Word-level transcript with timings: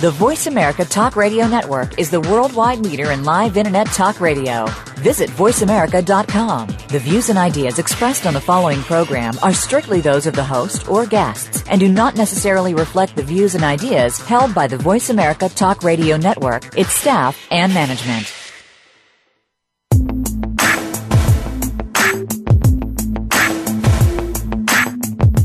The 0.00 0.10
Voice 0.10 0.48
America 0.48 0.84
Talk 0.84 1.14
Radio 1.14 1.46
Network 1.46 2.00
is 2.00 2.10
the 2.10 2.20
worldwide 2.20 2.80
leader 2.80 3.12
in 3.12 3.22
live 3.22 3.56
Internet 3.56 3.86
talk 3.86 4.20
radio. 4.20 4.66
Visit 4.96 5.30
VoiceAmerica.com. 5.30 6.66
The 6.88 6.98
views 6.98 7.28
and 7.30 7.38
ideas 7.38 7.78
expressed 7.78 8.26
on 8.26 8.34
the 8.34 8.40
following 8.40 8.82
program 8.82 9.34
are 9.40 9.54
strictly 9.54 10.00
those 10.00 10.26
of 10.26 10.34
the 10.34 10.42
host 10.42 10.88
or 10.90 11.06
guests 11.06 11.62
and 11.70 11.80
do 11.80 11.88
not 11.88 12.16
necessarily 12.16 12.74
reflect 12.74 13.14
the 13.14 13.22
views 13.22 13.54
and 13.54 13.62
ideas 13.62 14.18
held 14.18 14.52
by 14.52 14.66
the 14.66 14.76
Voice 14.76 15.10
America 15.10 15.48
Talk 15.48 15.84
Radio 15.84 16.16
Network, 16.16 16.76
its 16.76 16.92
staff, 16.92 17.46
and 17.52 17.72
management. 17.72 18.32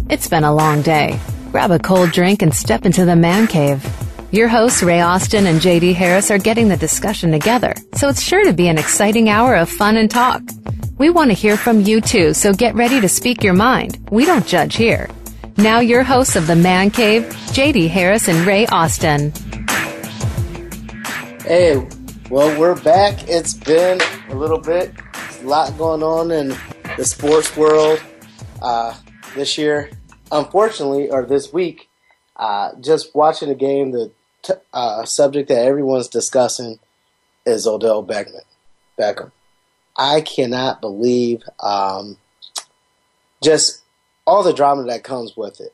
It's 0.09 0.27
been 0.27 0.43
a 0.43 0.53
long 0.53 0.81
day. 0.81 1.19
Grab 1.51 1.69
a 1.69 1.79
cold 1.79 2.11
drink 2.11 2.41
and 2.41 2.53
step 2.53 2.85
into 2.85 3.05
the 3.05 3.15
man 3.15 3.47
cave. 3.47 3.85
Your 4.31 4.47
hosts, 4.47 4.83
Ray 4.83 5.01
Austin 5.01 5.47
and 5.47 5.59
JD 5.59 5.95
Harris, 5.95 6.29
are 6.29 6.37
getting 6.37 6.69
the 6.69 6.77
discussion 6.77 7.31
together, 7.31 7.73
so 7.95 8.09
it's 8.09 8.21
sure 8.21 8.43
to 8.43 8.53
be 8.53 8.67
an 8.67 8.77
exciting 8.77 9.27
hour 9.27 9.55
of 9.55 9.71
fun 9.71 9.97
and 9.97 10.09
talk. 10.09 10.43
We 10.99 11.09
want 11.09 11.31
to 11.31 11.33
hear 11.33 11.57
from 11.57 11.81
you 11.81 11.99
too, 11.99 12.35
so 12.35 12.53
get 12.53 12.75
ready 12.75 13.01
to 13.01 13.09
speak 13.09 13.43
your 13.43 13.55
mind. 13.55 13.97
We 14.11 14.27
don't 14.27 14.45
judge 14.45 14.75
here. 14.75 15.09
Now, 15.57 15.79
your 15.79 16.03
hosts 16.03 16.35
of 16.35 16.45
The 16.45 16.55
Man 16.55 16.91
Cave, 16.91 17.23
JD 17.23 17.89
Harris 17.89 18.27
and 18.27 18.45
Ray 18.45 18.67
Austin. 18.67 19.33
Hey, 21.41 21.83
well, 22.29 22.59
we're 22.59 22.79
back. 22.81 23.27
It's 23.27 23.55
been 23.55 23.99
a 24.29 24.35
little 24.35 24.59
bit, 24.59 24.93
a 25.41 25.43
lot 25.47 25.75
going 25.75 26.03
on 26.03 26.29
in 26.29 26.55
the 26.97 27.03
sports 27.03 27.57
world 27.57 27.99
uh, 28.61 28.95
this 29.33 29.57
year. 29.57 29.89
Unfortunately, 30.31 31.09
or 31.09 31.25
this 31.25 31.51
week, 31.51 31.89
uh, 32.35 32.73
just 32.79 33.15
watching 33.15 33.49
a 33.49 33.55
game, 33.55 33.89
the 33.89 34.11
uh, 34.73 35.05
subject 35.05 35.49
that 35.49 35.65
everyone's 35.65 36.07
discussing 36.07 36.79
is 37.45 37.67
Odell 37.67 38.03
Beckham. 38.03 38.41
Beckham. 38.97 39.31
I 39.97 40.21
cannot 40.21 40.81
believe 40.81 41.43
um, 41.59 42.17
just 43.43 43.81
all 44.25 44.43
the 44.43 44.53
drama 44.53 44.83
that 44.83 45.03
comes 45.03 45.35
with 45.35 45.59
it. 45.59 45.73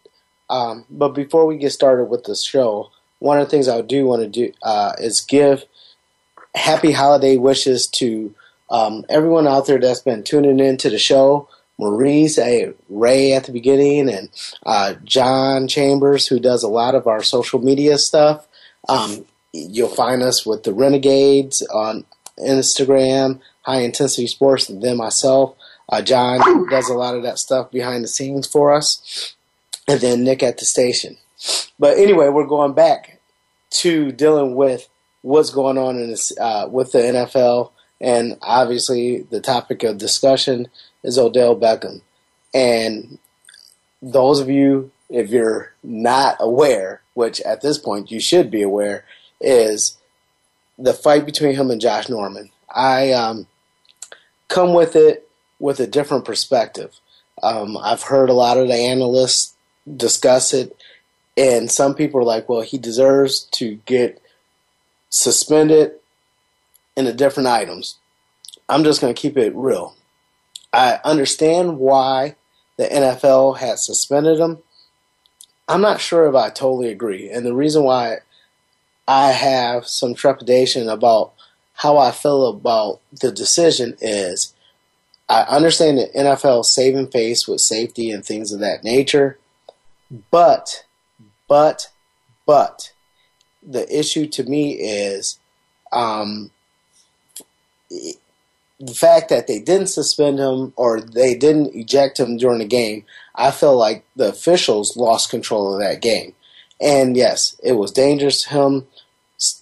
Um, 0.50 0.86
but 0.90 1.10
before 1.10 1.46
we 1.46 1.58
get 1.58 1.72
started 1.72 2.06
with 2.06 2.24
the 2.24 2.36
show, 2.36 2.92
one 3.20 3.40
of 3.40 3.48
the 3.48 3.52
things 3.52 3.68
I 3.68 3.82
do 3.82 4.06
want 4.06 4.22
to 4.22 4.28
do 4.28 4.54
uh, 4.64 4.94
is 5.00 5.22
give 5.22 5.66
happy 6.54 6.92
holiday 6.92 7.38
wishes 7.38 7.88
to 7.88 8.34
um, 8.70 9.06
everyone 9.10 9.48
out 9.48 9.68
there 9.68 9.80
that's 9.80 10.02
been 10.02 10.24
tuning 10.24 10.60
in 10.60 10.78
to 10.78 10.90
the 10.90 11.00
show. 11.00 11.50
Maurice, 11.78 12.38
hey, 12.38 12.74
Ray 12.88 13.34
at 13.34 13.44
the 13.44 13.52
beginning, 13.52 14.10
and 14.10 14.30
uh, 14.66 14.94
John 15.04 15.68
Chambers, 15.68 16.26
who 16.28 16.40
does 16.40 16.64
a 16.64 16.70
lot 16.70 16.96
of 16.96 17.06
our 17.06 17.22
social 17.22 17.60
media 17.60 17.98
stuff. 17.98 18.48
Um, 18.88 19.26
you'll 19.54 19.90
find 19.90 20.22
us 20.22 20.46
with 20.46 20.64
the 20.64 20.74
Renegades 20.74 21.62
on 21.74 22.06
Instagram, 22.40 23.40
High 23.62 23.82
Intensity 23.82 24.28
Sports, 24.28 24.70
and 24.70 24.82
then 24.82 24.98
myself. 24.98 25.56
Uh, 25.88 26.02
John 26.02 26.68
does 26.70 26.90
a 26.90 26.96
lot 26.96 27.16
of 27.16 27.24
that 27.24 27.40
stuff 27.40 27.72
behind 27.72 28.04
the 28.04 28.08
scenes 28.08 28.48
for 28.48 28.74
us, 28.74 29.36
and 29.88 30.00
then 30.02 30.24
Nick 30.24 30.44
at 30.44 30.58
the 30.58 30.66
station. 30.66 31.18
But 31.78 31.98
anyway, 31.98 32.30
we're 32.30 32.48
going 32.48 32.74
back 32.74 33.20
to 33.72 34.12
dealing 34.12 34.56
with 34.56 34.88
what's 35.22 35.52
going 35.52 35.78
on 35.78 35.98
in 35.98 36.10
this, 36.10 36.38
uh, 36.40 36.68
with 36.72 36.92
the 36.92 37.00
NFL, 37.00 37.72
and 38.02 38.38
obviously 38.42 39.22
the 39.30 39.42
topic 39.42 39.84
of 39.84 39.98
discussion 39.98 40.68
is 41.04 41.18
Odell 41.18 41.56
Beckham. 41.56 42.02
And 42.54 43.20
those 44.02 44.40
of 44.40 44.50
you, 44.50 44.92
if 45.10 45.30
you're 45.30 45.74
not 45.84 46.38
aware, 46.40 47.02
which 47.14 47.42
at 47.42 47.62
this 47.62 47.78
point 47.78 48.12
you 48.12 48.20
should 48.20 48.50
be 48.50 48.62
aware, 48.62 49.06
is 49.40 49.98
the 50.78 50.94
fight 50.94 51.26
between 51.26 51.56
him 51.56 51.70
and 51.70 51.82
Josh 51.82 52.10
Norman. 52.10 52.52
I 52.74 53.12
um, 53.12 53.48
come 54.48 54.74
with 54.74 54.96
it 54.96 55.30
with 55.60 55.80
a 55.80 55.88
different 55.88 56.26
perspective. 56.26 57.00
Um, 57.42 57.78
I've 57.78 58.04
heard 58.04 58.30
a 58.30 58.34
lot 58.34 58.58
of 58.58 58.68
the 58.68 58.76
analysts 58.76 59.56
discuss 59.96 60.54
it, 60.54 60.76
and 61.38 61.70
some 61.70 61.96
people 61.96 62.20
are 62.22 62.26
like, 62.26 62.50
well, 62.50 62.62
he 62.62 62.78
deserves 62.78 63.44
to 63.54 63.76
get 63.86 64.22
suspended 65.10 65.94
in 66.96 67.06
the 67.06 67.14
different 67.14 67.48
items. 67.48 67.98
I'm 68.68 68.84
just 68.84 69.02
going 69.02 69.14
to 69.14 69.22
keep 69.22 69.38
it 69.38 69.56
real. 69.56 69.96
I 70.74 71.00
understand 71.04 71.78
why 71.78 72.36
the 72.78 72.86
NFL 72.86 73.58
had 73.58 73.80
suspended 73.80 74.40
him. 74.40 74.60
I'm 75.68 75.82
not 75.82 76.02
sure 76.02 76.28
if 76.28 76.36
I 76.36 76.50
totally 76.50 76.90
agree. 76.90 77.30
And 77.30 77.46
the 77.46 77.54
reason 77.54 77.84
why 77.84 78.20
I 79.08 79.32
have 79.32 79.88
some 79.88 80.14
trepidation 80.14 80.90
about 80.90 81.34
how 81.74 81.98
I 81.98 82.12
feel 82.12 82.48
about 82.48 83.02
the 83.22 83.32
decision 83.32 83.98
is 84.00 84.54
I 85.28 85.42
understand 85.42 85.98
the 85.98 86.10
NFL 86.16 86.66
saving 86.66 87.08
face 87.08 87.48
with 87.48 87.62
safety 87.62 88.12
and 88.12 88.24
things 88.24 88.52
of 88.52 88.60
that 88.60 88.84
nature, 88.84 89.40
but, 90.32 90.86
but, 91.48 91.90
but, 92.46 92.92
the 93.68 93.88
issue 93.98 94.28
to 94.28 94.44
me 94.44 94.74
is 94.74 95.40
um, 95.92 96.52
the 97.90 98.94
fact 98.94 99.30
that 99.30 99.48
they 99.48 99.60
didn't 99.60 99.88
suspend 99.88 100.38
him 100.38 100.72
or 100.76 101.02
they 101.02 101.34
didn't 101.36 101.76
eject 101.76 102.20
him 102.20 102.38
during 102.38 102.60
the 102.60 102.66
game. 102.66 103.04
I 103.38 103.52
feel 103.52 103.78
like 103.78 104.06
the 104.16 104.30
officials 104.30 104.98
lost 104.98 105.30
control 105.30 105.74
of 105.74 105.80
that 105.82 106.02
game. 106.02 106.34
And 106.82 107.16
yes, 107.16 107.60
it 107.64 107.74
was 107.74 107.92
dangerous 107.92 108.46
him 108.46 108.88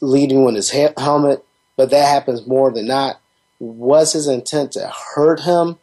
leading 0.01 0.45
with 0.45 0.56
his 0.56 0.72
helmet, 0.72 1.44
but 1.75 1.89
that 1.89 2.07
happens 2.07 2.47
more 2.47 2.72
than 2.72 2.88
not. 2.88 3.19
Was 3.59 4.13
his 4.13 4.28
intent 4.28 4.73
to 4.73 4.91
hurt 5.16 5.41
him? 5.41 5.78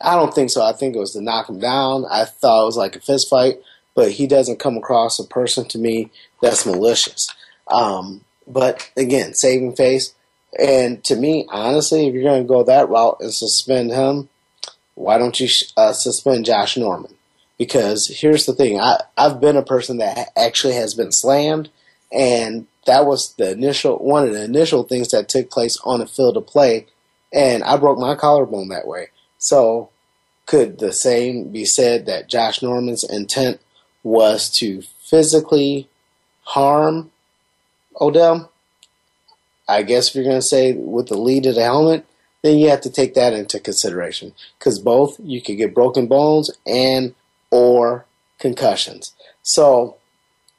I 0.00 0.16
don't 0.16 0.34
think 0.34 0.50
so. 0.50 0.64
I 0.64 0.72
think 0.72 0.96
it 0.96 0.98
was 0.98 1.12
to 1.12 1.20
knock 1.20 1.48
him 1.48 1.60
down. 1.60 2.04
I 2.10 2.24
thought 2.24 2.62
it 2.62 2.66
was 2.66 2.76
like 2.76 2.96
a 2.96 3.00
fist 3.00 3.28
fight, 3.28 3.60
but 3.94 4.12
he 4.12 4.26
doesn't 4.26 4.58
come 4.58 4.76
across 4.76 5.18
a 5.18 5.24
person 5.24 5.66
to 5.68 5.78
me 5.78 6.10
that's 6.42 6.66
malicious. 6.66 7.32
Um, 7.68 8.24
but 8.46 8.90
again, 8.96 9.34
saving 9.34 9.76
face. 9.76 10.14
And 10.58 11.04
to 11.04 11.14
me, 11.14 11.46
honestly, 11.50 12.06
if 12.06 12.14
you're 12.14 12.22
going 12.22 12.42
to 12.42 12.48
go 12.48 12.64
that 12.64 12.88
route 12.88 13.18
and 13.20 13.32
suspend 13.32 13.90
him, 13.90 14.28
why 14.98 15.16
don't 15.16 15.38
you 15.38 15.48
uh, 15.76 15.92
suspend 15.92 16.44
Josh 16.44 16.76
Norman? 16.76 17.14
Because 17.56 18.08
here's 18.08 18.46
the 18.46 18.52
thing: 18.52 18.80
I, 18.80 19.00
I've 19.16 19.40
been 19.40 19.56
a 19.56 19.62
person 19.62 19.98
that 19.98 20.30
actually 20.36 20.74
has 20.74 20.94
been 20.94 21.12
slammed, 21.12 21.70
and 22.12 22.66
that 22.86 23.06
was 23.06 23.34
the 23.34 23.52
initial 23.52 23.96
one 23.98 24.26
of 24.26 24.34
the 24.34 24.44
initial 24.44 24.82
things 24.82 25.10
that 25.10 25.28
took 25.28 25.50
place 25.50 25.78
on 25.84 26.00
the 26.00 26.06
field 26.06 26.36
of 26.36 26.46
play, 26.46 26.86
and 27.32 27.62
I 27.62 27.76
broke 27.76 27.98
my 27.98 28.16
collarbone 28.16 28.68
that 28.68 28.86
way. 28.88 29.08
So, 29.38 29.90
could 30.46 30.78
the 30.78 30.92
same 30.92 31.50
be 31.50 31.64
said 31.64 32.06
that 32.06 32.28
Josh 32.28 32.60
Norman's 32.60 33.04
intent 33.04 33.60
was 34.02 34.50
to 34.58 34.82
physically 35.00 35.88
harm 36.42 37.12
Odell? 38.00 38.50
I 39.68 39.82
guess 39.82 40.08
if 40.08 40.14
you're 40.16 40.24
going 40.24 40.36
to 40.36 40.42
say 40.42 40.72
with 40.72 41.08
the 41.08 41.18
lead 41.18 41.46
of 41.46 41.54
the 41.54 41.62
helmet, 41.62 42.04
then 42.48 42.58
you 42.58 42.70
have 42.70 42.80
to 42.80 42.90
take 42.90 43.12
that 43.14 43.34
into 43.34 43.60
consideration 43.60 44.32
because 44.58 44.78
both 44.78 45.20
you 45.20 45.42
could 45.42 45.58
get 45.58 45.74
broken 45.74 46.06
bones 46.06 46.50
and 46.66 47.14
or 47.50 48.06
concussions. 48.38 49.12
So 49.42 49.96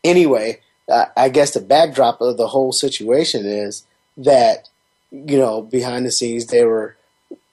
anyway, 0.04 0.60
I 1.18 1.30
guess 1.30 1.52
the 1.52 1.62
backdrop 1.62 2.22
of 2.22 2.38
the 2.38 2.48
whole 2.48 2.72
situation 2.72 3.46
is 3.46 3.86
that 4.18 4.70
you 5.12 5.38
know 5.38 5.64
behind 5.64 6.06
the 6.06 6.12
scenes 6.12 6.46
they 6.46 6.64
were 6.64 6.96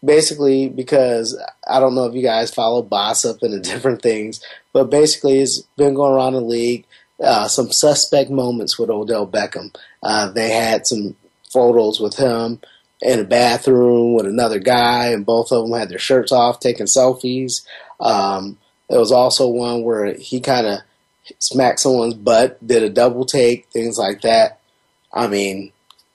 basically 0.04 0.68
because 0.68 1.40
I 1.66 1.80
don't 1.80 1.94
know 1.94 2.04
if 2.04 2.14
you 2.14 2.22
guys 2.22 2.54
follow 2.54 2.82
Bossip 2.82 3.42
and 3.42 3.54
the 3.54 3.60
different 3.72 4.02
things, 4.02 4.44
but 4.74 4.90
basically 4.90 5.38
it's 5.38 5.62
been 5.78 5.94
going 5.94 6.12
around 6.12 6.34
the 6.34 6.40
league. 6.40 6.84
Uh, 7.18 7.48
some 7.48 7.72
suspect 7.72 8.30
moments 8.30 8.78
with 8.78 8.90
Odell 8.90 9.26
Beckham. 9.26 9.74
Uh, 10.02 10.30
they 10.30 10.50
had 10.50 10.86
some 10.86 11.16
photos 11.50 11.98
with 11.98 12.16
him 12.16 12.60
in 13.02 13.20
a 13.20 13.24
bathroom 13.24 14.14
with 14.14 14.26
another 14.26 14.58
guy, 14.58 15.08
and 15.08 15.26
both 15.26 15.52
of 15.52 15.64
them 15.68 15.78
had 15.78 15.88
their 15.88 15.98
shirts 15.98 16.32
off, 16.32 16.60
taking 16.60 16.86
selfies. 16.86 17.66
Um, 18.00 18.58
there 18.88 19.00
was 19.00 19.12
also 19.12 19.48
one 19.48 19.82
where 19.82 20.14
he 20.14 20.40
kind 20.40 20.66
of 20.66 20.80
smacked 21.38 21.80
someone's 21.80 22.14
butt, 22.14 22.64
did 22.66 22.82
a 22.82 22.90
double 22.90 23.24
take, 23.24 23.66
things 23.68 23.98
like 23.98 24.22
that. 24.22 24.60
I 25.12 25.26
mean, 25.26 25.72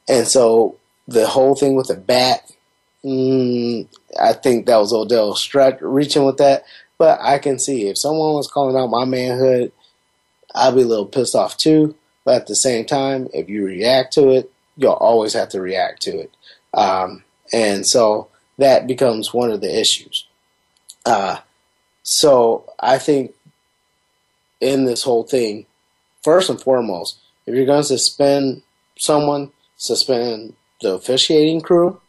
and 0.07 0.27
so 0.27 0.77
the 1.07 1.27
whole 1.27 1.55
thing 1.55 1.75
with 1.75 1.87
the 1.87 1.95
bat, 1.95 2.51
mm, 3.03 3.87
I 4.19 4.33
think 4.33 4.65
that 4.65 4.77
was 4.77 4.93
Odell 4.93 5.35
stretch 5.35 5.79
reaching 5.81 6.25
with 6.25 6.37
that. 6.37 6.65
But 6.97 7.19
I 7.21 7.39
can 7.39 7.57
see 7.57 7.87
if 7.87 7.97
someone 7.97 8.33
was 8.33 8.47
calling 8.47 8.75
out 8.75 8.91
my 8.91 9.05
manhood, 9.05 9.71
I'd 10.53 10.75
be 10.75 10.83
a 10.83 10.85
little 10.85 11.05
pissed 11.05 11.35
off 11.35 11.57
too. 11.57 11.95
But 12.23 12.35
at 12.35 12.47
the 12.47 12.55
same 12.55 12.85
time, 12.85 13.27
if 13.33 13.49
you 13.49 13.65
react 13.65 14.13
to 14.13 14.29
it, 14.29 14.51
you'll 14.77 14.91
always 14.91 15.33
have 15.33 15.49
to 15.49 15.61
react 15.61 16.03
to 16.03 16.19
it. 16.19 16.31
Um, 16.73 17.23
and 17.53 17.85
so 17.85 18.29
that 18.57 18.87
becomes 18.87 19.33
one 19.33 19.51
of 19.51 19.61
the 19.61 19.79
issues. 19.79 20.27
Uh, 21.05 21.37
so 22.03 22.71
I 22.79 22.97
think 22.97 23.33
in 24.59 24.85
this 24.85 25.03
whole 25.03 25.23
thing, 25.23 25.65
first 26.23 26.49
and 26.49 26.61
foremost, 26.61 27.19
if 27.45 27.55
you're 27.55 27.65
going 27.65 27.81
to 27.81 27.87
suspend 27.87 28.61
someone, 28.97 29.51
suspend 29.77 30.53
the 30.81 30.93
officiating 30.93 31.61
crew, 31.61 31.99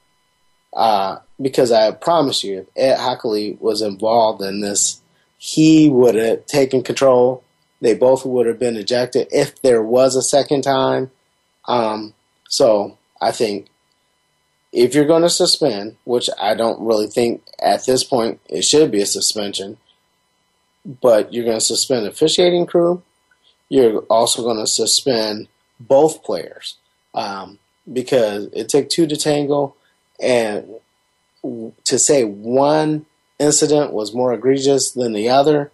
uh, 0.75 1.19
because 1.41 1.73
I 1.73 1.91
promise 1.91 2.45
you, 2.45 2.61
if 2.61 2.67
Ed 2.77 2.99
Hochuli 2.99 3.61
was 3.61 3.83
involved 3.83 4.43
in 4.43 4.61
this, 4.61 5.01
he 5.39 5.89
would 5.89 6.15
have 6.15 6.47
taken 6.47 6.83
control. 6.83 7.43
They 7.81 7.95
both 7.95 8.25
would 8.25 8.47
have 8.47 8.59
been 8.59 8.77
ejected 8.77 9.29
if 9.33 9.61
there 9.63 9.83
was 9.83 10.15
a 10.15 10.23
second 10.23 10.63
time. 10.63 11.11
Um, 11.67 12.15
so 12.49 12.97
I 13.21 13.33
think 13.33 13.67
if 14.73 14.95
you're 14.95 15.05
going 15.05 15.23
to 15.23 15.31
suspend, 15.31 15.97
which 16.05 16.31
I 16.41 16.55
don't 16.55 16.85
really 16.85 17.07
think 17.07 17.43
at 17.61 17.85
this 17.85 18.05
point 18.05 18.41
it 18.49 18.63
should 18.63 18.91
be 18.91 19.03
a 19.03 19.07
suspension, 19.07 19.77
but 20.85 21.33
you're 21.33 21.45
going 21.45 21.59
to 21.59 21.65
suspend 21.65 22.07
officiating 22.07 22.67
crew, 22.67 23.03
you're 23.69 24.01
also 24.03 24.43
going 24.43 24.59
to 24.59 24.67
suspend 24.67 25.49
both 25.79 26.25
players 26.25 26.77
um, 27.15 27.59
because 27.93 28.49
it 28.53 28.69
took 28.69 28.89
two 28.89 29.07
to 29.07 29.17
tango, 29.17 29.75
and 30.21 30.69
to 31.85 31.99
say 31.99 32.25
one 32.25 33.07
incident 33.39 33.93
was 33.93 34.15
more 34.15 34.33
egregious 34.33 34.93
than 34.93 35.13
the 35.13 35.29
other, 35.29 35.71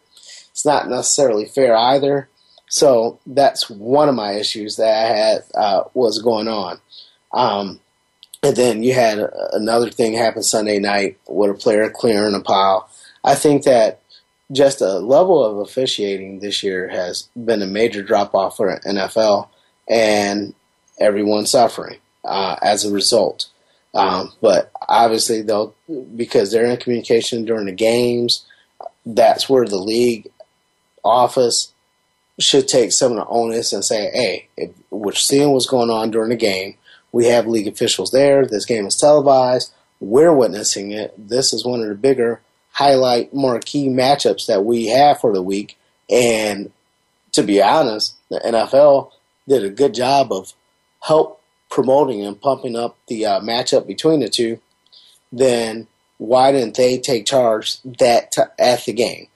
it's 0.50 0.64
not 0.64 0.88
necessarily 0.88 1.44
fair 1.44 1.76
either. 1.76 2.28
So 2.68 3.18
that's 3.26 3.70
one 3.70 4.08
of 4.08 4.14
my 4.14 4.32
issues 4.32 4.76
that 4.76 4.92
I 4.92 5.16
had 5.16 5.42
uh, 5.54 5.84
was 5.94 6.20
going 6.20 6.48
on. 6.48 6.80
Um, 7.32 7.80
and 8.42 8.56
then 8.56 8.82
you 8.82 8.94
had 8.94 9.18
another 9.52 9.90
thing 9.90 10.14
happen 10.14 10.42
Sunday 10.42 10.78
night 10.78 11.18
with 11.26 11.50
a 11.50 11.54
player 11.54 11.90
clearing 11.90 12.34
a 12.34 12.40
pile. 12.40 12.88
I 13.24 13.34
think 13.34 13.64
that 13.64 14.00
just 14.52 14.80
a 14.80 14.98
level 14.98 15.44
of 15.44 15.58
officiating 15.58 16.40
this 16.40 16.62
year 16.62 16.88
has 16.88 17.28
been 17.36 17.62
a 17.62 17.66
major 17.66 18.02
drop 18.02 18.34
off 18.34 18.56
for 18.56 18.80
NFL, 18.80 19.48
and 19.88 20.54
everyone's 20.98 21.50
suffering 21.50 21.98
uh, 22.24 22.56
as 22.62 22.84
a 22.84 22.92
result. 22.92 23.46
Um, 23.94 24.32
but 24.40 24.70
obviously, 24.88 25.42
though, 25.42 25.74
because 26.14 26.50
they're 26.52 26.66
in 26.66 26.76
communication 26.76 27.44
during 27.44 27.66
the 27.66 27.72
games, 27.72 28.46
that's 29.04 29.48
where 29.48 29.66
the 29.66 29.78
league 29.78 30.28
office 31.04 31.72
should 32.38 32.68
take 32.68 32.92
some 32.92 33.12
of 33.12 33.18
the 33.18 33.26
onus 33.26 33.72
and 33.72 33.84
say, 33.84 34.10
"Hey, 34.12 34.48
if 34.56 34.70
we're 34.90 35.12
seeing 35.12 35.50
what's 35.50 35.66
going 35.66 35.90
on 35.90 36.10
during 36.10 36.30
the 36.30 36.36
game, 36.36 36.76
we 37.12 37.26
have 37.26 37.46
league 37.46 37.68
officials 37.68 38.10
there. 38.10 38.46
This 38.46 38.64
game 38.64 38.86
is 38.86 38.96
televised. 38.96 39.72
We're 40.00 40.32
witnessing 40.32 40.92
it. 40.92 41.14
This 41.16 41.52
is 41.52 41.64
one 41.64 41.80
of 41.80 41.88
the 41.88 41.94
bigger 41.94 42.40
highlight 42.72 43.34
marquee 43.34 43.88
matchups 43.88 44.46
that 44.46 44.64
we 44.64 44.86
have 44.86 45.20
for 45.20 45.32
the 45.32 45.42
week. 45.42 45.76
And 46.08 46.70
to 47.32 47.42
be 47.42 47.62
honest, 47.62 48.14
the 48.30 48.40
NFL 48.40 49.10
did 49.48 49.64
a 49.64 49.70
good 49.70 49.94
job 49.94 50.32
of 50.32 50.52
help 51.00 51.40
promoting 51.70 52.24
and 52.24 52.40
pumping 52.40 52.76
up 52.76 52.96
the 53.08 53.26
uh, 53.26 53.40
matchup 53.40 53.86
between 53.86 54.20
the 54.20 54.28
two. 54.28 54.60
Then 55.32 55.86
why 56.18 56.52
didn't 56.52 56.76
they 56.76 56.98
take 56.98 57.26
charge 57.26 57.80
that 57.82 58.32
t- 58.32 58.42
at 58.58 58.84
the 58.84 58.92
game 58.92 59.28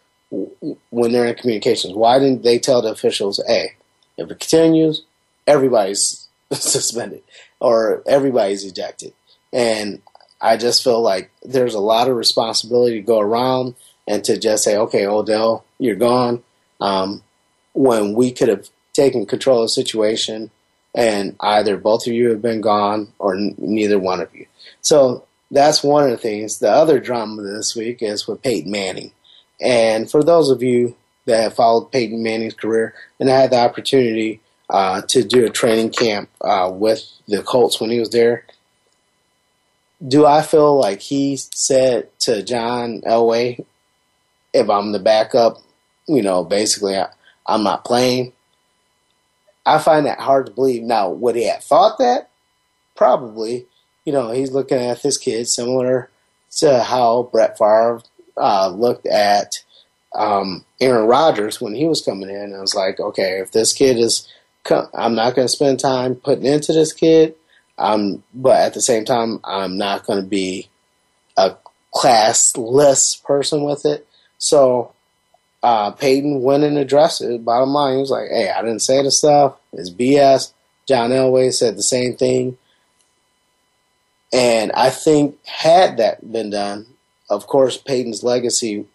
when 0.90 1.12
they're 1.12 1.26
in 1.26 1.34
communications? 1.34 1.94
Why 1.94 2.19
didn't 2.19 2.42
they 2.42 2.58
tell 2.58 2.82
the 2.82 2.90
officials, 2.90 3.40
"Hey, 3.46 3.74
if 4.16 4.30
it 4.30 4.40
continues, 4.40 5.02
everybody's 5.46 6.28
suspended"? 6.52 7.22
Or 7.62 8.02
everybody's 8.06 8.64
ejected. 8.64 9.14
And 9.52 10.02
I 10.40 10.56
just 10.56 10.82
feel 10.82 11.00
like 11.00 11.30
there's 11.42 11.74
a 11.74 11.80
lot 11.80 12.08
of 12.08 12.16
responsibility 12.16 12.96
to 12.96 13.06
go 13.06 13.20
around 13.20 13.76
and 14.08 14.24
to 14.24 14.36
just 14.36 14.64
say, 14.64 14.76
okay, 14.76 15.06
Odell, 15.06 15.64
you're 15.78 15.94
gone. 15.94 16.42
Um, 16.80 17.22
when 17.74 18.14
we 18.14 18.32
could 18.32 18.48
have 18.48 18.68
taken 18.92 19.24
control 19.24 19.60
of 19.60 19.66
the 19.66 19.68
situation 19.70 20.50
and 20.94 21.36
either 21.40 21.76
both 21.76 22.06
of 22.06 22.12
you 22.12 22.30
have 22.30 22.42
been 22.42 22.60
gone 22.60 23.12
or 23.18 23.36
n- 23.36 23.54
neither 23.56 23.98
one 23.98 24.20
of 24.20 24.34
you. 24.34 24.46
So 24.80 25.24
that's 25.50 25.84
one 25.84 26.04
of 26.04 26.10
the 26.10 26.16
things. 26.16 26.58
The 26.58 26.70
other 26.70 26.98
drama 26.98 27.42
this 27.42 27.76
week 27.76 28.02
is 28.02 28.26
with 28.26 28.42
Peyton 28.42 28.70
Manning. 28.70 29.12
And 29.60 30.10
for 30.10 30.24
those 30.24 30.50
of 30.50 30.62
you 30.62 30.96
that 31.26 31.40
have 31.40 31.54
followed 31.54 31.92
Peyton 31.92 32.22
Manning's 32.22 32.54
career 32.54 32.94
and 33.20 33.30
I 33.30 33.40
had 33.40 33.52
the 33.52 33.60
opportunity 33.60 34.40
uh, 34.72 35.02
to 35.02 35.22
do 35.22 35.44
a 35.44 35.50
training 35.50 35.90
camp 35.90 36.30
uh, 36.40 36.70
with 36.72 37.04
the 37.28 37.42
Colts 37.42 37.78
when 37.78 37.90
he 37.90 38.00
was 38.00 38.08
there. 38.10 38.46
Do 40.04 40.24
I 40.24 40.40
feel 40.40 40.76
like 40.80 41.00
he 41.00 41.36
said 41.36 42.08
to 42.20 42.42
John 42.42 43.02
Elway, 43.02 43.64
if 44.54 44.69
I'm 44.69 44.92
the 44.92 44.98
backup, 44.98 45.58
you 46.08 46.22
know, 46.22 46.42
basically 46.42 46.96
I, 46.96 47.08
I'm 47.46 47.62
not 47.62 47.84
playing? 47.84 48.32
I 49.64 49.78
find 49.78 50.06
that 50.06 50.19
hard 50.19 50.46
to 50.46 50.52
believe. 50.52 50.82
Now, 50.82 51.10
would 51.10 51.36
he 51.36 51.46
have 51.48 51.62
thought 51.62 51.98
that? 51.98 52.30
Probably. 52.96 53.66
You 54.04 54.12
know, 54.12 54.32
he's 54.32 54.52
looking 54.52 54.78
at 54.78 55.02
this 55.02 55.19
kid 55.19 55.46
similar 55.48 56.10
to 56.56 56.82
how 56.82 57.28
Brett 57.30 57.58
Favre 57.58 58.02
uh, 58.36 58.69
looked 58.69 59.06
at 59.06 59.62
um, 60.14 60.64
Aaron 60.80 61.06
Rodgers 61.06 61.60
when 61.60 61.74
he 61.74 61.86
was 61.86 62.02
coming 62.02 62.30
in. 62.30 62.54
I 62.54 62.60
was 62.60 62.74
like, 62.74 62.98
okay, 62.98 63.38
if 63.38 63.52
this 63.52 63.72
kid 63.72 63.98
is 63.98 64.26
I'm 64.70 65.14
not 65.14 65.34
going 65.34 65.46
to 65.46 65.52
spend 65.52 65.80
time 65.80 66.14
putting 66.14 66.46
into 66.46 66.72
this 66.72 66.92
kid. 66.92 67.34
Um, 67.78 68.22
but 68.34 68.56
at 68.56 68.74
the 68.74 68.80
same 68.80 69.04
time, 69.04 69.40
I'm 69.44 69.76
not 69.76 70.06
going 70.06 70.22
to 70.22 70.28
be 70.28 70.68
a 71.36 71.56
classless 71.94 73.22
person 73.24 73.64
with 73.64 73.84
it. 73.84 74.06
So 74.38 74.92
uh, 75.62 75.92
Peyton 75.92 76.42
went 76.42 76.64
and 76.64 76.78
addressed 76.78 77.22
it. 77.22 77.44
Bottom 77.44 77.70
line, 77.70 77.94
he 77.94 78.00
was 78.00 78.10
like, 78.10 78.28
"Hey, 78.28 78.50
I 78.50 78.62
didn't 78.62 78.80
say 78.80 79.02
the 79.02 79.10
stuff. 79.10 79.56
It's 79.72 79.90
BS." 79.90 80.52
John 80.86 81.10
Elway 81.10 81.52
said 81.52 81.76
the 81.76 81.82
same 81.82 82.16
thing, 82.16 82.58
and 84.32 84.72
I 84.72 84.90
think 84.90 85.38
had 85.46 85.98
that 85.98 86.32
been 86.32 86.50
done, 86.50 86.86
of 87.30 87.46
course, 87.46 87.76
Peyton's 87.76 88.24
legacy, 88.24 88.86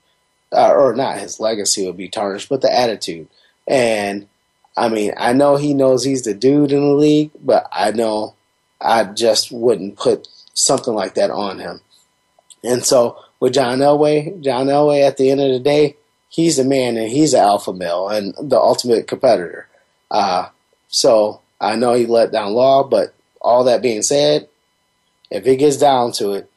uh, 0.52 0.74
or 0.74 0.94
not 0.94 1.20
his 1.20 1.40
legacy, 1.40 1.86
would 1.86 1.96
be 1.96 2.10
tarnished, 2.10 2.50
but 2.50 2.62
the 2.62 2.74
attitude 2.74 3.30
and 3.68 4.28
I 4.78 4.90
mean, 4.90 5.14
I 5.18 5.34
know 5.34 5.56
he 5.56 5.74
knows 5.74 6.04
he's 6.04 6.22
the 6.22 6.36
dude 6.36 6.72
in 6.72 6.82
the 6.82 6.96
league, 6.96 7.32
but 7.44 7.68
I 7.72 7.92
know 7.92 8.36
I 8.80 9.06
just 9.06 9.52
wouldn't 9.52 9.98
put 9.98 10.28
something 10.54 10.94
like 10.94 11.16
that 11.16 11.32
on 11.32 11.58
him. 11.58 11.82
And 12.64 12.86
so 12.86 13.18
with 13.40 13.56
John 13.56 13.80
Elway, 13.80 14.40
John 14.42 14.68
Elway 14.68 15.06
at 15.06 15.18
the 15.18 15.32
end 15.32 15.42
of 15.42 15.52
the 15.52 15.60
day, 15.60 15.96
he's 16.30 16.60
a 16.60 16.64
man 16.64 16.96
and 16.96 17.12
he's 17.12 17.34
an 17.34 17.42
alpha 17.42 17.74
male 17.74 18.08
and 18.08 18.36
the 18.40 18.58
ultimate 18.58 19.08
competitor. 19.08 19.68
Uh, 20.12 20.50
so 20.90 21.42
I 21.60 21.76
know 21.76 21.94
he 21.94 22.06
let 22.06 22.32
down 22.32 22.54
law, 22.54 22.84
but 22.84 23.16
all 23.42 23.64
that 23.64 23.82
being 23.82 24.04
said, 24.04 24.48
if 25.32 25.48
it 25.48 25.58
gets 25.58 25.78
down 25.78 26.12
to 26.14 26.34
it, 26.34 26.50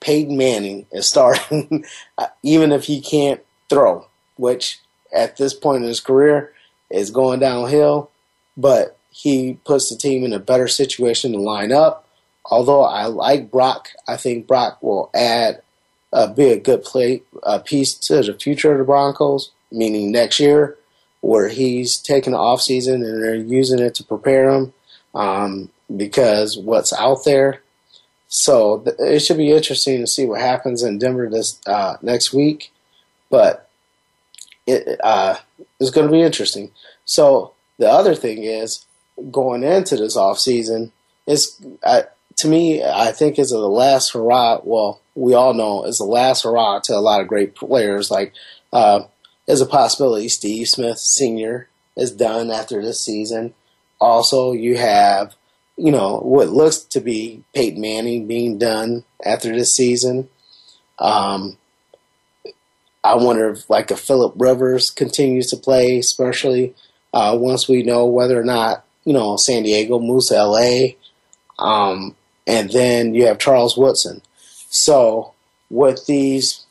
Peyton 0.00 0.36
Manning 0.36 0.86
is 0.92 1.06
starting, 1.06 1.84
even 2.42 2.72
if 2.72 2.84
he 2.84 3.00
can't 3.00 3.40
throw, 3.68 4.06
which 4.36 4.80
at 5.14 5.36
this 5.36 5.54
point 5.54 5.82
in 5.82 5.88
his 5.88 6.00
career, 6.00 6.52
is 6.90 7.10
going 7.10 7.40
downhill, 7.40 8.10
but 8.56 8.98
he 9.10 9.58
puts 9.64 9.90
the 9.90 9.96
team 9.96 10.24
in 10.24 10.32
a 10.32 10.38
better 10.38 10.68
situation 10.68 11.32
to 11.32 11.38
line 11.38 11.72
up. 11.72 12.08
Although 12.46 12.82
I 12.82 13.06
like 13.06 13.50
Brock, 13.50 13.88
I 14.06 14.16
think 14.16 14.46
Brock 14.46 14.82
will 14.82 15.10
add 15.14 15.62
uh, 16.12 16.28
be 16.28 16.50
a 16.50 16.60
good 16.60 16.84
play 16.84 17.22
a 17.42 17.58
piece 17.58 17.94
to 17.94 18.22
the 18.22 18.34
future 18.34 18.72
of 18.72 18.78
the 18.78 18.84
Broncos, 18.84 19.50
meaning 19.72 20.12
next 20.12 20.38
year, 20.38 20.78
where 21.20 21.48
he's 21.48 21.96
taking 21.96 22.32
the 22.32 22.38
off 22.38 22.62
season 22.62 23.02
and 23.02 23.22
they're 23.22 23.34
using 23.34 23.80
it 23.80 23.94
to 23.96 24.04
prepare 24.04 24.50
him 24.50 24.72
um, 25.14 25.70
because 25.94 26.56
what's 26.56 26.92
out 26.92 27.24
there. 27.24 27.62
So 28.28 28.78
th- 28.80 28.96
it 28.98 29.20
should 29.20 29.38
be 29.38 29.50
interesting 29.50 30.00
to 30.00 30.06
see 30.06 30.24
what 30.26 30.40
happens 30.40 30.82
in 30.82 30.98
Denver 30.98 31.28
this 31.28 31.60
uh, 31.66 31.96
next 32.02 32.32
week, 32.32 32.72
but 33.28 33.68
it 34.66 35.00
uh, 35.02 35.36
it's 35.80 35.90
going 35.90 36.06
to 36.06 36.12
be 36.12 36.22
interesting. 36.22 36.70
So 37.04 37.52
the 37.78 37.88
other 37.88 38.14
thing 38.14 38.44
is 38.44 38.86
going 39.30 39.62
into 39.62 39.96
this 39.96 40.16
off 40.16 40.38
season 40.38 40.92
is 41.26 41.60
uh, 41.82 42.02
to 42.36 42.48
me 42.48 42.82
I 42.82 43.12
think 43.12 43.38
is 43.38 43.50
the 43.50 43.58
last 43.58 44.12
hurrah. 44.12 44.60
Well, 44.62 45.00
we 45.14 45.34
all 45.34 45.54
know 45.54 45.84
is 45.84 45.98
the 45.98 46.04
last 46.04 46.42
hurrah 46.42 46.80
to 46.80 46.96
a 46.96 46.98
lot 46.98 47.20
of 47.20 47.28
great 47.28 47.54
players. 47.54 48.10
Like 48.10 48.32
uh, 48.72 49.04
there's 49.46 49.60
a 49.60 49.66
possibility 49.66 50.28
Steve 50.28 50.68
Smith 50.68 50.98
Senior 50.98 51.68
is 51.96 52.10
done 52.10 52.50
after 52.50 52.82
this 52.82 53.04
season. 53.04 53.54
Also, 54.00 54.52
you 54.52 54.76
have 54.76 55.34
you 55.76 55.92
know 55.92 56.18
what 56.18 56.48
looks 56.48 56.78
to 56.78 57.00
be 57.00 57.44
Peyton 57.54 57.80
Manning 57.80 58.26
being 58.26 58.58
done 58.58 59.04
after 59.24 59.52
this 59.52 59.74
season. 59.74 60.28
Um, 60.98 61.58
I 63.04 63.16
wonder 63.16 63.50
if 63.50 63.68
like 63.68 63.90
a 63.90 63.96
Philip 63.96 64.32
Rivers 64.36 64.90
continues 64.90 65.48
to 65.48 65.56
play, 65.56 65.98
especially 65.98 66.74
uh, 67.12 67.36
once 67.38 67.68
we 67.68 67.82
know 67.82 68.06
whether 68.06 68.40
or 68.40 68.44
not 68.44 68.84
you 69.04 69.12
know 69.12 69.36
San 69.36 69.62
Diego 69.62 69.98
moves 69.98 70.28
to 70.28 70.42
LA. 70.42 70.94
Um, 71.58 72.16
and 72.46 72.70
then 72.70 73.14
you 73.14 73.26
have 73.26 73.38
Charles 73.38 73.76
Woodson. 73.76 74.22
So 74.70 75.32
with 75.70 76.06
these, 76.06 76.64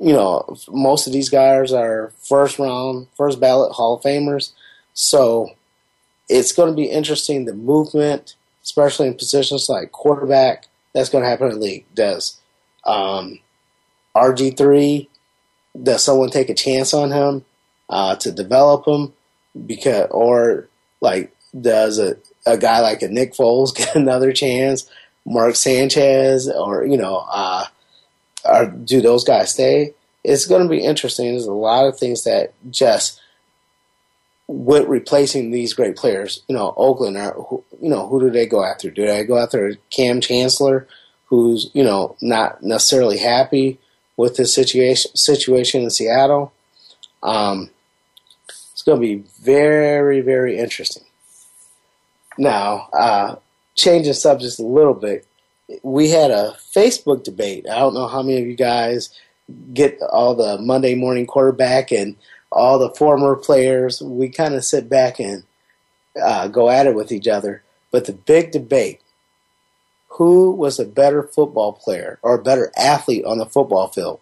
you 0.00 0.12
know, 0.12 0.56
most 0.68 1.06
of 1.06 1.12
these 1.12 1.28
guys 1.28 1.72
are 1.72 2.12
first 2.22 2.58
round, 2.58 3.06
first 3.16 3.40
ballot 3.40 3.72
Hall 3.72 3.96
of 3.96 4.02
Famers. 4.02 4.52
So 4.94 5.50
it's 6.28 6.52
going 6.52 6.70
to 6.70 6.76
be 6.76 6.86
interesting 6.86 7.44
the 7.44 7.54
movement, 7.54 8.34
especially 8.62 9.08
in 9.08 9.14
positions 9.14 9.68
like 9.68 9.92
quarterback. 9.92 10.68
That's 10.94 11.08
going 11.08 11.22
to 11.22 11.30
happen 11.30 11.48
in 11.48 11.54
the 11.54 11.60
league. 11.60 11.84
Does 11.94 12.40
um, 12.84 13.40
RG3, 14.16 15.08
does 15.80 16.04
someone 16.04 16.30
take 16.30 16.48
a 16.48 16.54
chance 16.54 16.94
on 16.94 17.10
him 17.10 17.44
uh, 17.88 18.16
to 18.16 18.32
develop 18.32 18.86
him? 18.86 19.12
Because, 19.66 20.08
or 20.10 20.68
like, 21.00 21.34
does 21.58 21.98
a, 21.98 22.16
a 22.46 22.56
guy 22.58 22.80
like 22.80 23.02
a 23.02 23.08
Nick 23.08 23.34
Foles 23.34 23.74
get 23.76 23.94
another 23.94 24.32
chance? 24.32 24.88
Mark 25.26 25.56
Sanchez, 25.56 26.50
or, 26.50 26.84
you 26.84 26.98
know, 26.98 27.26
uh, 27.30 27.64
or 28.44 28.66
do 28.66 29.00
those 29.00 29.24
guys 29.24 29.52
stay? 29.52 29.94
It's 30.22 30.46
going 30.46 30.62
to 30.62 30.68
be 30.68 30.84
interesting. 30.84 31.30
There's 31.30 31.46
a 31.46 31.52
lot 31.52 31.86
of 31.86 31.98
things 31.98 32.24
that 32.24 32.52
just 32.70 33.20
with 34.46 34.86
replacing 34.86 35.50
these 35.50 35.72
great 35.72 35.96
players, 35.96 36.42
you 36.48 36.54
know, 36.54 36.74
Oakland 36.76 37.16
are, 37.16 37.34
you 37.80 37.88
know, 37.88 38.06
who 38.06 38.20
do 38.20 38.30
they 38.30 38.46
go 38.46 38.62
after? 38.62 38.90
Do 38.90 39.06
they 39.06 39.24
go 39.24 39.38
after 39.38 39.76
Kam 39.90 40.20
Chancellor, 40.20 40.86
who's, 41.26 41.70
you 41.72 41.82
know, 41.82 42.16
not 42.20 42.62
necessarily 42.62 43.16
happy 43.18 43.78
with 44.16 44.36
the 44.36 44.46
situation 44.46 45.14
situation 45.16 45.82
in 45.82 45.90
Seattle? 45.90 46.52
Um, 47.22 47.70
it's 48.48 48.82
going 48.82 49.00
to 49.00 49.06
be 49.06 49.24
very, 49.42 50.20
very 50.20 50.58
interesting. 50.58 51.04
Now, 52.36 52.88
uh, 52.92 53.36
changing 53.74 54.12
subjects 54.14 54.58
a 54.58 54.64
little 54.64 54.94
bit, 54.94 55.26
we 55.82 56.10
had 56.10 56.30
a 56.30 56.56
Facebook 56.74 57.24
debate. 57.24 57.66
I 57.70 57.78
don't 57.78 57.94
know 57.94 58.08
how 58.08 58.22
many 58.22 58.40
of 58.40 58.46
you 58.46 58.56
guys 58.56 59.10
get 59.72 60.00
all 60.02 60.34
the 60.34 60.58
Monday 60.58 60.94
morning 60.94 61.26
quarterback 61.26 61.92
and 61.92 62.16
all 62.50 62.78
the 62.78 62.90
former 62.90 63.36
players. 63.36 64.00
We 64.02 64.28
kind 64.28 64.54
of 64.54 64.64
sit 64.64 64.88
back 64.88 65.18
and 65.18 65.44
uh, 66.20 66.48
go 66.48 66.70
at 66.70 66.86
it 66.86 66.94
with 66.94 67.12
each 67.12 67.28
other. 67.28 67.62
But 67.90 68.06
the 68.06 68.12
big 68.12 68.50
debate 68.50 69.00
who 70.14 70.52
was 70.52 70.78
a 70.78 70.84
better 70.84 71.22
football 71.22 71.72
player 71.72 72.18
or 72.22 72.34
a 72.34 72.42
better 72.42 72.72
athlete 72.76 73.24
on 73.24 73.38
the 73.38 73.46
football 73.46 73.88
field? 73.88 74.20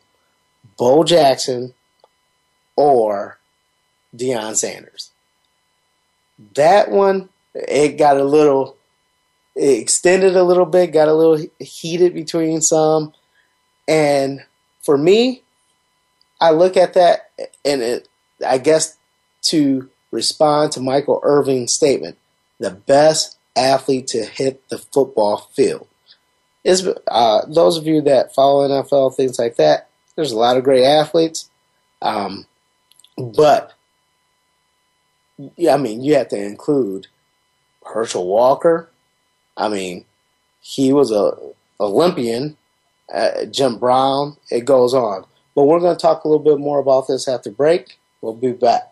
Bo 0.78 1.04
Jackson 1.04 1.74
or 2.76 3.38
Deion 4.16 4.56
Sanders? 4.56 5.10
That 6.54 6.90
one, 6.90 7.28
it 7.54 7.98
got 7.98 8.16
a 8.16 8.24
little 8.24 8.76
it 9.54 9.80
extended 9.80 10.34
a 10.34 10.44
little 10.44 10.64
bit, 10.64 10.92
got 10.92 11.08
a 11.08 11.14
little 11.14 11.46
heated 11.58 12.14
between 12.14 12.62
some. 12.62 13.12
And 13.86 14.40
for 14.80 14.96
me, 14.96 15.42
I 16.40 16.52
look 16.52 16.76
at 16.76 16.94
that 16.94 17.30
and 17.64 17.82
it, 17.82 18.08
I 18.46 18.58
guess 18.58 18.96
to 19.42 19.90
respond 20.10 20.72
to 20.72 20.80
Michael 20.80 21.20
Irvin's 21.22 21.74
statement, 21.74 22.16
the 22.58 22.70
best 22.70 23.36
athlete 23.56 24.06
to 24.08 24.24
hit 24.24 24.68
the 24.68 24.78
football 24.78 25.50
field. 25.52 25.86
Is 26.64 26.88
uh, 27.08 27.42
those 27.48 27.76
of 27.76 27.86
you 27.86 28.00
that 28.02 28.34
follow 28.34 28.68
NFL 28.68 29.16
things 29.16 29.38
like 29.38 29.56
that? 29.56 29.88
There's 30.14 30.32
a 30.32 30.38
lot 30.38 30.56
of 30.56 30.64
great 30.64 30.84
athletes, 30.84 31.50
um, 32.00 32.46
but 33.16 33.72
I 35.68 35.76
mean 35.76 36.02
you 36.02 36.14
have 36.14 36.28
to 36.28 36.40
include 36.40 37.08
Herschel 37.84 38.26
Walker, 38.26 38.90
I 39.56 39.68
mean, 39.68 40.04
he 40.60 40.92
was 40.92 41.10
a 41.10 41.32
Olympian, 41.80 42.56
uh, 43.12 43.44
Jim 43.46 43.78
Brown. 43.78 44.36
It 44.50 44.64
goes 44.64 44.94
on. 44.94 45.24
But 45.54 45.64
we're 45.64 45.80
going 45.80 45.94
to 45.94 46.00
talk 46.00 46.24
a 46.24 46.28
little 46.28 46.42
bit 46.42 46.58
more 46.58 46.78
about 46.78 47.08
this 47.08 47.28
after 47.28 47.50
break. 47.50 47.98
We'll 48.20 48.34
be 48.34 48.52
back. 48.52 48.91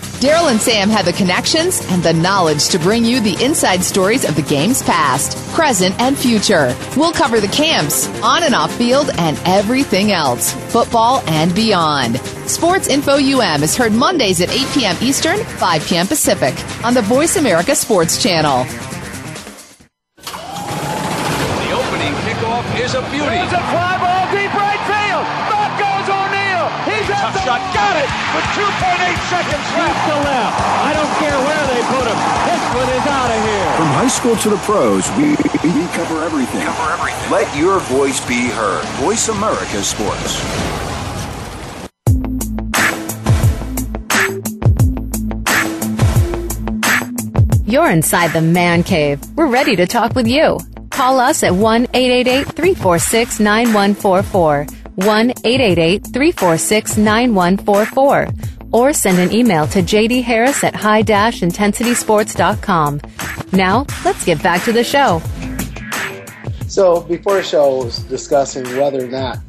Daryl 0.21 0.51
and 0.51 0.61
Sam 0.61 0.89
have 0.89 1.05
the 1.05 1.13
connections 1.13 1.81
and 1.89 2.03
the 2.03 2.13
knowledge 2.13 2.67
to 2.69 2.77
bring 2.77 3.03
you 3.03 3.19
the 3.19 3.43
inside 3.43 3.83
stories 3.83 4.23
of 4.23 4.35
the 4.35 4.43
game's 4.43 4.83
past, 4.83 5.35
present, 5.55 5.99
and 5.99 6.15
future. 6.15 6.77
We'll 6.95 7.11
cover 7.11 7.39
the 7.39 7.47
camps, 7.47 8.07
on 8.21 8.43
and 8.43 8.53
off 8.53 8.71
field, 8.71 9.09
and 9.17 9.35
everything 9.45 10.11
else, 10.11 10.53
football 10.71 11.23
and 11.25 11.55
beyond. 11.55 12.19
Sports 12.45 12.87
Info 12.87 13.13
UM 13.13 13.63
is 13.63 13.75
heard 13.75 13.93
Mondays 13.93 14.41
at 14.41 14.51
8 14.51 14.67
p.m. 14.75 14.95
Eastern, 15.01 15.39
5 15.43 15.87
p.m. 15.87 16.05
Pacific 16.05 16.53
on 16.85 16.93
the 16.93 17.01
Voice 17.01 17.37
America 17.37 17.73
Sports 17.75 18.21
Channel. 18.21 18.65
The 20.21 21.71
opening 21.73 22.13
kickoff 22.21 22.61
is 22.79 22.93
a 22.93 23.01
beauty. 23.09 23.41
It's 23.41 23.53
a 23.53 23.63
fly 23.73 23.97
ball 23.97 24.29
deep 24.29 24.53
right 24.53 24.81
field. 24.85 25.25
Back 25.49 25.81
goes 25.81 26.05
O'Neill. 26.13 26.69
He's 26.85 27.09
at 27.09 27.25
Tough 27.25 27.33
the 27.33 27.41
shot. 27.41 27.73
Got 27.73 27.97
it 27.97 28.09
with 28.37 28.45
2.8 28.53 29.17
seconds 29.33 29.60
Deep 29.71 29.79
left. 29.79 30.03
to 30.07 30.15
left. 30.27 30.55
I 30.83 30.91
don't 30.91 31.13
care 31.23 31.37
where 31.47 31.63
they 31.71 31.81
put 31.87 32.05
him. 32.11 32.19
This 32.43 32.63
one 32.75 32.89
is 32.91 33.05
out 33.07 33.31
of 33.31 33.39
here. 33.39 33.71
From 33.79 33.91
high 33.95 34.11
school 34.11 34.35
to 34.35 34.49
the 34.49 34.57
pros, 34.67 35.09
we, 35.15 35.31
we 35.63 35.87
cover 35.95 36.23
everything. 36.23 36.61
Cover 36.61 36.91
everything. 36.91 37.31
Let 37.31 37.55
your 37.55 37.79
voice 37.79 38.19
be 38.27 38.49
heard. 38.49 38.83
Voice 38.99 39.29
America 39.29 39.81
Sports. 39.83 40.41
You're 47.65 47.89
inside 47.89 48.33
the 48.33 48.41
man 48.41 48.83
cave. 48.83 49.21
We're 49.37 49.47
ready 49.47 49.77
to 49.77 49.87
talk 49.87 50.13
with 50.13 50.27
you. 50.27 50.59
Call 50.89 51.21
us 51.21 51.41
at 51.41 51.53
1 51.53 51.87
888 51.93 52.47
346 52.47 53.39
9144. 53.39 54.67
1 54.95 55.29
888 55.45 56.03
346 56.03 56.97
9144. 56.97 58.27
Or 58.71 58.93
send 58.93 59.19
an 59.19 59.33
email 59.33 59.67
to 59.67 59.79
JD 59.79 60.23
Harris 60.23 60.63
at 60.63 60.75
high 60.75 61.03
intensitysports.com. 61.03 63.01
Now, 63.51 63.85
let's 64.05 64.23
get 64.25 64.41
back 64.41 64.63
to 64.63 64.71
the 64.71 64.83
show. 64.83 65.21
So 66.67 67.01
before 67.01 67.35
the 67.35 67.43
show, 67.43 67.81
I 67.81 67.83
was 67.85 67.99
discussing 68.03 68.63
whether 68.77 69.03
or 69.03 69.09
not 69.09 69.39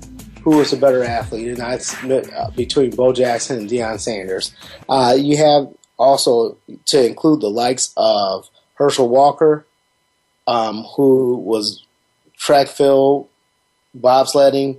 who 0.42 0.56
was 0.56 0.72
a 0.72 0.76
better 0.76 1.04
athlete, 1.04 1.48
and 1.48 1.56
that's 1.58 1.94
uh, 2.04 2.50
between 2.56 2.90
Bo 2.90 3.12
Jackson 3.12 3.58
and 3.58 3.70
Deion 3.70 4.00
Sanders. 4.00 4.52
Uh, 4.88 5.16
you 5.16 5.36
have 5.36 5.68
also 5.98 6.56
to 6.86 7.06
include 7.06 7.40
the 7.40 7.48
likes 7.48 7.92
of 7.96 8.50
Herschel 8.74 9.08
Walker, 9.08 9.64
um, 10.48 10.82
who 10.96 11.36
was 11.36 11.86
track 12.36 12.66
field, 12.66 13.28
bobsledding, 13.96 14.78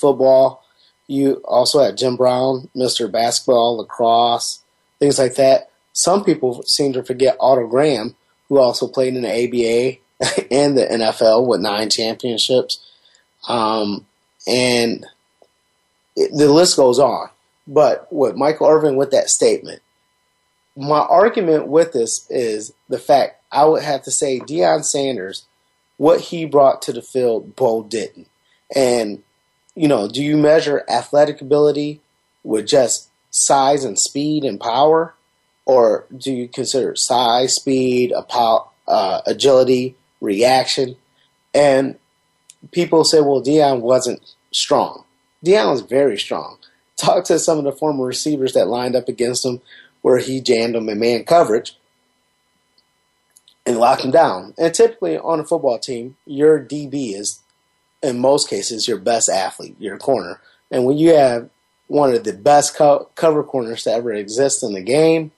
football. 0.00 0.63
You 1.06 1.42
also 1.44 1.82
had 1.82 1.98
Jim 1.98 2.16
Brown, 2.16 2.70
Mr. 2.74 3.10
Basketball, 3.10 3.78
lacrosse, 3.78 4.62
things 4.98 5.18
like 5.18 5.34
that. 5.34 5.70
Some 5.92 6.24
people 6.24 6.62
seem 6.62 6.92
to 6.94 7.04
forget 7.04 7.36
Otto 7.38 7.66
Graham, 7.66 8.16
who 8.48 8.58
also 8.58 8.88
played 8.88 9.14
in 9.14 9.22
the 9.22 9.28
ABA 9.28 10.46
and 10.50 10.76
the 10.76 10.86
NFL 10.86 11.46
with 11.46 11.60
nine 11.60 11.90
championships. 11.90 12.80
Um, 13.48 14.06
and 14.46 15.06
it, 16.16 16.36
the 16.36 16.52
list 16.52 16.76
goes 16.76 16.98
on. 16.98 17.28
But 17.66 18.12
with 18.12 18.36
Michael 18.36 18.68
Irvin 18.68 18.96
with 18.96 19.10
that 19.12 19.30
statement, 19.30 19.80
my 20.76 20.98
argument 20.98 21.68
with 21.68 21.92
this 21.92 22.26
is 22.30 22.72
the 22.88 22.98
fact 22.98 23.42
I 23.50 23.64
would 23.64 23.82
have 23.82 24.02
to 24.02 24.10
say 24.10 24.40
Deion 24.40 24.84
Sanders, 24.84 25.46
what 25.96 26.20
he 26.20 26.44
brought 26.44 26.82
to 26.82 26.92
the 26.92 27.02
field, 27.02 27.56
Bo 27.56 27.84
didn't. 27.84 28.28
And, 28.74 29.22
you 29.74 29.88
know, 29.88 30.08
do 30.08 30.22
you 30.22 30.36
measure 30.36 30.84
athletic 30.88 31.40
ability 31.40 32.00
with 32.42 32.66
just 32.66 33.08
size 33.30 33.84
and 33.84 33.98
speed 33.98 34.44
and 34.44 34.60
power? 34.60 35.14
Or 35.66 36.06
do 36.16 36.32
you 36.32 36.48
consider 36.48 36.94
size, 36.94 37.54
speed, 37.54 38.12
uh, 38.12 39.20
agility, 39.26 39.96
reaction? 40.20 40.96
And 41.54 41.98
people 42.70 43.04
say, 43.04 43.20
well, 43.20 43.42
Deion 43.42 43.80
wasn't 43.80 44.20
strong. 44.52 45.04
Deion 45.44 45.70
was 45.70 45.80
very 45.80 46.18
strong. 46.18 46.58
Talk 46.96 47.24
to 47.24 47.38
some 47.38 47.58
of 47.58 47.64
the 47.64 47.72
former 47.72 48.04
receivers 48.04 48.52
that 48.52 48.68
lined 48.68 48.94
up 48.94 49.08
against 49.08 49.44
him 49.44 49.60
where 50.02 50.18
he 50.18 50.40
jammed 50.40 50.74
them 50.74 50.88
in 50.88 51.00
man 51.00 51.24
coverage 51.24 51.76
and 53.66 53.78
locked 53.78 54.02
them 54.02 54.10
down. 54.10 54.54
And 54.58 54.72
typically 54.74 55.18
on 55.18 55.40
a 55.40 55.44
football 55.44 55.78
team, 55.78 56.16
your 56.26 56.60
DB 56.60 57.18
is, 57.18 57.40
in 58.04 58.18
most 58.18 58.48
cases, 58.48 58.86
your 58.86 58.98
best 58.98 59.28
athlete, 59.28 59.76
your 59.78 59.98
corner. 59.98 60.40
And 60.70 60.84
when 60.84 60.96
you 60.98 61.14
have 61.14 61.48
one 61.86 62.14
of 62.14 62.24
the 62.24 62.32
best 62.32 62.76
co- 62.76 63.08
cover 63.14 63.42
corners 63.42 63.84
to 63.84 63.92
ever 63.92 64.12
exist 64.12 64.62
in 64.62 64.72
the 64.72 64.82
game, 64.82 65.32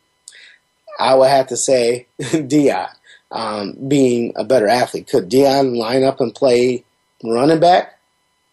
I 0.98 1.14
would 1.14 1.28
have 1.28 1.48
to 1.48 1.56
say 1.56 2.06
Deion 2.20 2.88
um, 3.30 3.76
being 3.88 4.32
a 4.36 4.44
better 4.44 4.68
athlete. 4.68 5.08
Could 5.08 5.30
Deion 5.30 5.76
line 5.76 6.04
up 6.04 6.20
and 6.20 6.34
play 6.34 6.84
running 7.22 7.60
back? 7.60 7.98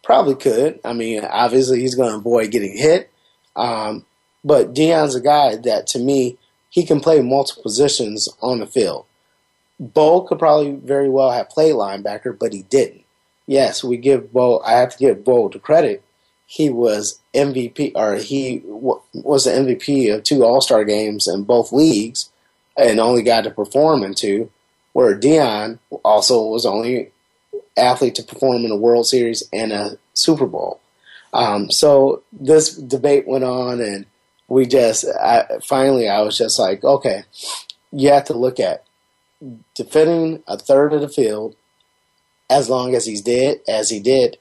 Probably 0.03 0.35
could. 0.35 0.79
I 0.83 0.93
mean, 0.93 1.23
obviously 1.23 1.79
he's 1.79 1.95
going 1.95 2.11
to 2.11 2.17
avoid 2.17 2.51
getting 2.51 2.77
hit. 2.77 3.09
Um, 3.55 4.05
but 4.43 4.73
Deion's 4.73 5.15
a 5.15 5.21
guy 5.21 5.55
that, 5.55 5.87
to 5.87 5.99
me, 5.99 6.37
he 6.69 6.85
can 6.85 6.99
play 6.99 7.21
multiple 7.21 7.63
positions 7.63 8.27
on 8.41 8.59
the 8.59 8.67
field. 8.67 9.05
Bo 9.79 10.21
could 10.21 10.39
probably 10.39 10.71
very 10.71 11.09
well 11.09 11.31
have 11.31 11.49
played 11.49 11.75
linebacker, 11.75 12.37
but 12.37 12.53
he 12.53 12.63
didn't. 12.63 13.02
Yes, 13.45 13.83
we 13.83 13.97
give 13.97 14.31
Bo. 14.31 14.59
I 14.59 14.73
have 14.73 14.93
to 14.93 14.97
give 14.97 15.23
Bo 15.23 15.49
the 15.49 15.59
credit. 15.59 16.03
He 16.45 16.69
was 16.69 17.19
MVP, 17.33 17.93
or 17.95 18.15
he 18.15 18.59
w- 18.59 19.01
was 19.13 19.45
the 19.45 19.51
MVP 19.51 20.13
of 20.13 20.23
two 20.23 20.43
All 20.43 20.61
Star 20.61 20.83
games 20.83 21.27
in 21.27 21.43
both 21.43 21.71
leagues, 21.71 22.29
and 22.77 22.99
only 22.99 23.23
got 23.23 23.43
to 23.43 23.51
perform 23.51 24.03
in 24.03 24.13
two. 24.13 24.49
Where 24.93 25.17
Deion 25.19 25.79
also 26.03 26.43
was 26.43 26.65
only 26.65 27.11
athlete 27.75 28.15
to 28.15 28.23
perform 28.23 28.63
in 28.63 28.71
a 28.71 28.75
World 28.75 29.07
Series 29.07 29.43
and 29.51 29.71
a 29.71 29.97
Super 30.13 30.45
Bowl. 30.45 30.79
Um, 31.33 31.71
so 31.71 32.21
this 32.31 32.75
debate 32.75 33.27
went 33.27 33.43
on, 33.43 33.81
and 33.81 34.05
we 34.47 34.65
just 34.65 35.05
I, 35.05 35.45
finally 35.63 36.07
I 36.07 36.21
was 36.21 36.37
just 36.37 36.59
like, 36.59 36.83
okay, 36.83 37.23
you 37.91 38.09
have 38.11 38.25
to 38.25 38.33
look 38.33 38.59
at 38.59 38.83
defending 39.75 40.43
a 40.47 40.57
third 40.57 40.93
of 40.93 41.01
the 41.01 41.09
field 41.09 41.55
as 42.49 42.69
long 42.69 42.95
as 42.95 43.05
he's 43.05 43.21
dead 43.21 43.61
as 43.67 43.89
he 43.89 43.99
did. 43.99 44.37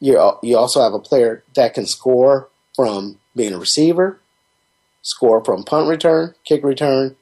You 0.00 0.38
you 0.42 0.56
also 0.56 0.82
have 0.82 0.94
a 0.94 0.98
player 0.98 1.44
that 1.54 1.74
can 1.74 1.86
score 1.86 2.48
from 2.74 3.18
being 3.36 3.52
a 3.52 3.58
receiver, 3.58 4.20
score 5.02 5.44
from 5.44 5.64
punt 5.64 5.88
return, 5.88 6.34
kick 6.44 6.64
return, 6.64 7.16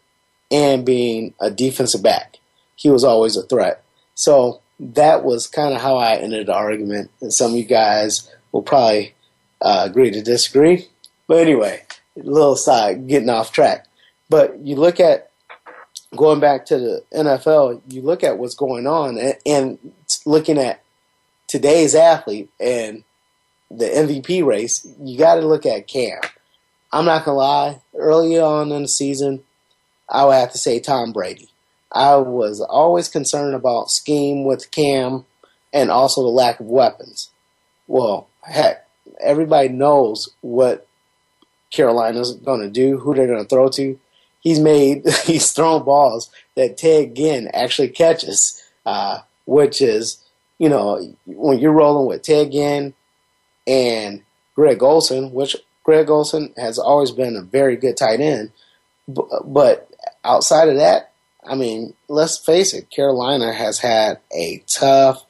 and 0.50 0.84
being 0.84 1.34
a 1.40 1.50
defensive 1.50 2.02
back. 2.02 2.38
He 2.76 2.90
was 2.90 3.04
always 3.04 3.36
a 3.36 3.42
threat. 3.42 3.84
So 4.14 4.60
that 4.78 5.24
was 5.24 5.46
kind 5.46 5.74
of 5.74 5.80
how 5.80 5.96
I 5.96 6.16
ended 6.16 6.46
the 6.46 6.54
argument. 6.54 7.10
And 7.20 7.32
some 7.32 7.52
of 7.52 7.58
you 7.58 7.64
guys 7.64 8.30
will 8.52 8.62
probably 8.62 9.14
uh, 9.60 9.82
agree 9.88 10.10
to 10.10 10.22
disagree. 10.22 10.88
But 11.26 11.38
anyway, 11.38 11.84
a 12.16 12.20
little 12.20 12.56
side, 12.56 13.06
getting 13.06 13.28
off 13.28 13.52
track. 13.52 13.86
But 14.28 14.58
you 14.60 14.76
look 14.76 15.00
at 15.00 15.30
going 16.16 16.40
back 16.40 16.66
to 16.66 16.78
the 16.78 17.04
NFL, 17.14 17.82
you 17.88 18.02
look 18.02 18.24
at 18.24 18.38
what's 18.38 18.54
going 18.54 18.86
on 18.86 19.18
and, 19.18 19.36
and 19.44 19.92
looking 20.30 20.58
at 20.58 20.82
today's 21.46 21.94
athlete 21.94 22.48
and 22.60 23.04
the 23.70 23.84
MVP 23.84 24.44
race, 24.44 24.86
you 25.00 25.18
got 25.18 25.36
to 25.36 25.46
look 25.46 25.66
at 25.66 25.88
Cam. 25.88 26.20
I'm 26.92 27.04
not 27.04 27.24
gonna 27.24 27.36
lie. 27.36 27.80
Early 27.96 28.38
on 28.38 28.72
in 28.72 28.82
the 28.82 28.88
season, 28.88 29.42
I 30.08 30.24
would 30.24 30.34
have 30.34 30.52
to 30.52 30.58
say 30.58 30.80
Tom 30.80 31.12
Brady. 31.12 31.48
I 31.92 32.16
was 32.16 32.60
always 32.60 33.08
concerned 33.08 33.54
about 33.54 33.90
scheme 33.90 34.44
with 34.44 34.70
Cam 34.70 35.24
and 35.72 35.90
also 35.90 36.22
the 36.22 36.28
lack 36.28 36.60
of 36.60 36.66
weapons. 36.66 37.30
Well, 37.86 38.28
heck, 38.42 38.86
everybody 39.20 39.68
knows 39.68 40.30
what 40.40 40.86
Carolina's 41.70 42.34
going 42.34 42.60
to 42.60 42.70
do, 42.70 42.98
who 42.98 43.14
they're 43.14 43.26
going 43.26 43.42
to 43.42 43.48
throw 43.48 43.68
to. 43.70 43.98
He's 44.40 44.60
made, 44.60 45.08
he's 45.24 45.52
thrown 45.52 45.84
balls 45.84 46.30
that 46.56 46.76
Ted 46.76 47.14
Ginn 47.14 47.48
actually 47.52 47.88
catches, 47.88 48.62
uh, 48.86 49.20
which 49.50 49.82
is, 49.82 50.18
you 50.60 50.68
know, 50.68 51.04
when 51.26 51.58
you're 51.58 51.72
rolling 51.72 52.06
with 52.06 52.22
Ted 52.22 52.52
Ginn 52.52 52.94
and 53.66 54.22
Greg 54.54 54.80
Olsen, 54.80 55.32
which 55.32 55.56
Greg 55.82 56.08
Olsen 56.08 56.54
has 56.56 56.78
always 56.78 57.10
been 57.10 57.34
a 57.34 57.42
very 57.42 57.74
good 57.74 57.96
tight 57.96 58.20
end, 58.20 58.52
but 59.08 59.90
outside 60.22 60.68
of 60.68 60.76
that, 60.76 61.10
I 61.44 61.56
mean, 61.56 61.94
let's 62.06 62.38
face 62.38 62.72
it, 62.72 62.90
Carolina 62.90 63.52
has 63.52 63.80
had 63.80 64.20
a 64.32 64.62
tough, 64.68 65.26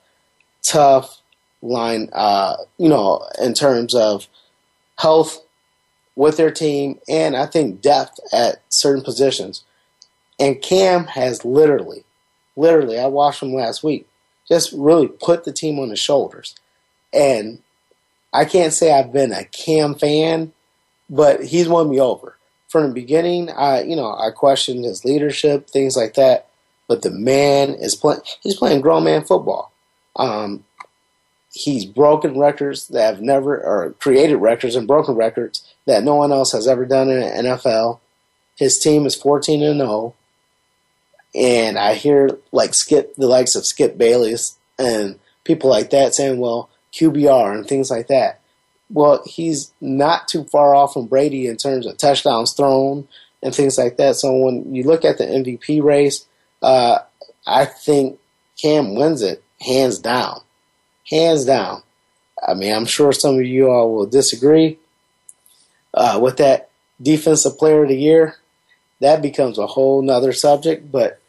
tough 0.63 1.23
line, 1.63 2.11
uh, 2.13 2.57
you 2.77 2.91
know, 2.91 3.27
in 3.41 3.55
terms 3.55 3.95
of 3.95 4.29
health 4.99 5.41
with 6.15 6.37
their 6.37 6.51
team 6.51 6.99
and 7.09 7.35
I 7.35 7.47
think 7.47 7.81
depth 7.81 8.21
at 8.35 8.61
certain 8.69 9.03
positions. 9.03 9.65
And 10.39 10.61
Cam 10.61 11.07
has 11.07 11.43
literally, 11.43 12.05
literally, 12.55 12.99
I 12.99 13.07
watched 13.07 13.43
him 13.43 13.55
last 13.55 13.83
week, 13.83 14.07
just 14.51 14.73
really 14.73 15.09
put 15.09 15.45
the 15.45 15.53
team 15.53 15.79
on 15.79 15.91
his 15.91 16.01
shoulders. 16.01 16.55
And 17.13 17.61
I 18.33 18.45
can't 18.45 18.73
say 18.73 18.93
I've 18.93 19.13
been 19.13 19.33
a 19.33 19.45
Cam 19.45 19.95
fan, 19.95 20.53
but 21.09 21.45
he's 21.45 21.69
won 21.69 21.91
me 21.91 22.01
over 22.01 22.37
from 22.71 22.87
the 22.87 22.95
beginning, 22.95 23.51
I 23.51 23.83
you 23.83 23.97
know 23.97 24.17
I 24.17 24.31
questioned 24.31 24.85
his 24.85 25.05
leadership, 25.05 25.69
things 25.69 25.97
like 25.97 26.15
that. 26.15 26.47
But 26.89 27.03
the 27.03 27.11
man 27.11 27.75
is 27.75 27.95
playing. 27.95 28.21
He's 28.43 28.57
playing 28.57 28.81
grown 28.81 29.05
man 29.05 29.25
football. 29.25 29.73
Um, 30.17 30.65
he's 31.53 31.85
broken 31.85 32.39
records 32.39 32.89
that 32.89 33.15
have 33.15 33.23
never, 33.23 33.61
or 33.61 33.95
created 33.99 34.37
records 34.37 34.77
and 34.77 34.87
broken 34.87 35.15
records 35.15 35.65
that 35.87 36.05
no 36.05 36.15
one 36.15 36.33
else 36.33 36.53
has 36.53 36.67
ever 36.67 36.85
done 36.85 37.11
in 37.11 37.21
the 37.21 37.51
NFL. 37.51 38.01
His 38.57 38.79
team 38.79 39.07
is 39.07 39.15
14 39.15 39.63
and 39.63 39.81
0. 39.81 40.15
And 41.35 41.79
I 41.79 41.95
hear 41.95 42.39
like 42.53 42.75
Skip, 42.75 43.15
the 43.17 43.27
likes 43.27 43.55
of 43.55 43.65
Skip 43.65 43.97
Bayless 43.97 44.59
and 44.79 45.19
people 45.45 45.71
like 45.71 45.91
that 45.91 46.15
saying, 46.15 46.39
well, 46.39 46.69
QBR 46.93 47.55
and 47.55 47.67
things 47.67 47.91
like 47.91 48.09
that 48.09 48.41
well, 48.91 49.23
he's 49.25 49.73
not 49.81 50.29
too 50.29 50.45
far 50.45 50.75
off 50.75 50.93
from 50.95 51.07
Brady 51.07 51.47
in 51.47 51.57
terms 51.57 51.87
of 51.87 51.97
touchdowns 51.97 52.53
thrown 52.53 53.07
and 53.43 53.55
things 53.55 53.79
like 53.79 53.97
that. 53.97 54.17
So 54.17 54.37
when 54.37 54.75
you 54.75 54.83
look 54.83 55.05
at 55.05 55.19
the 55.19 55.25
MVP 55.25 55.83
race, 55.83 56.27
uh, 56.61 56.99
I 57.47 57.65
think 57.65 58.19
Cam 58.61 58.95
wins 58.95 59.23
it 59.23 59.43
hands 59.61 59.99
down, 59.99 60.41
hands 61.09 61.45
down. 61.45 61.83
I 62.47 62.55
mean, 62.55 62.75
I'm 62.75 62.87
sure 62.87 63.13
some 63.13 63.39
of 63.39 63.45
you 63.45 63.71
all 63.71 63.95
will 63.95 64.07
disagree 64.07 64.79
uh, 65.95 66.19
with 66.21 66.39
that 66.39 66.71
defensive 67.01 67.59
player 67.59 67.85
of 67.85 67.89
the 67.89 67.97
year. 67.97 68.37
That 69.01 69.23
becomes 69.23 69.57
a 69.57 69.67
whole 69.67 70.03
nother 70.03 70.33
subject, 70.33 70.91
but 70.91 71.20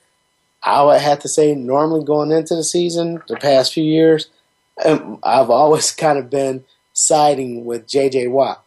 I 0.64 0.84
would 0.84 1.02
have 1.02 1.20
to 1.20 1.28
say, 1.28 1.56
normally 1.56 2.06
going 2.06 2.32
into 2.32 2.56
the 2.56 2.64
season, 2.64 3.22
the 3.28 3.36
past 3.36 3.74
few 3.74 3.84
years, 3.84 4.28
um, 4.86 5.20
I've 5.24 5.50
always 5.50 5.92
kind 5.96 6.20
of 6.20 6.30
been 6.30 6.64
siding 6.94 7.66
with 7.66 7.88
J.J. 7.88 8.28
Watt. 8.28 8.64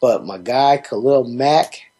But 0.00 0.24
my 0.24 0.38
guy, 0.38 0.78
Khalil 0.78 1.24
Mack, 1.24 1.90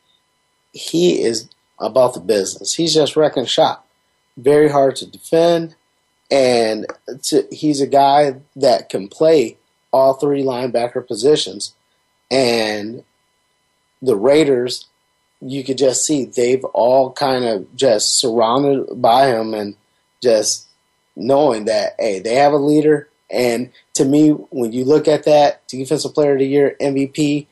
he 0.72 1.22
is 1.22 1.48
about 1.78 2.14
the 2.14 2.20
business. 2.20 2.74
He's 2.74 2.94
just 2.94 3.16
wrecking 3.16 3.46
shop. 3.46 3.86
Very 4.36 4.68
hard 4.68 4.96
to 4.96 5.06
defend. 5.06 5.74
And 6.30 6.86
to, 7.24 7.46
he's 7.50 7.80
a 7.80 7.86
guy 7.86 8.36
that 8.54 8.88
can 8.88 9.08
play 9.08 9.56
all 9.92 10.14
three 10.14 10.42
linebacker 10.42 11.06
positions. 11.06 11.74
And 12.30 13.04
the 14.02 14.16
Raiders, 14.16 14.86
you 15.40 15.64
could 15.64 15.78
just 15.78 16.04
see 16.04 16.24
they've 16.24 16.64
all 16.64 17.12
kind 17.12 17.44
of 17.44 17.76
just 17.76 18.18
surrounded 18.18 19.00
by 19.00 19.28
him 19.28 19.54
and 19.54 19.76
just 20.22 20.66
knowing 21.14 21.66
that, 21.66 21.94
hey, 21.98 22.18
they 22.18 22.34
have 22.34 22.52
a 22.52 22.56
leader 22.56 23.08
and 23.30 23.70
to 23.94 24.04
me, 24.04 24.30
when 24.30 24.72
you 24.72 24.84
look 24.84 25.06
at 25.06 25.24
that 25.24 25.66
defensive 25.68 26.14
player 26.14 26.32
of 26.32 26.38
the 26.38 26.46
year, 26.46 26.76
MVP, 26.80 27.46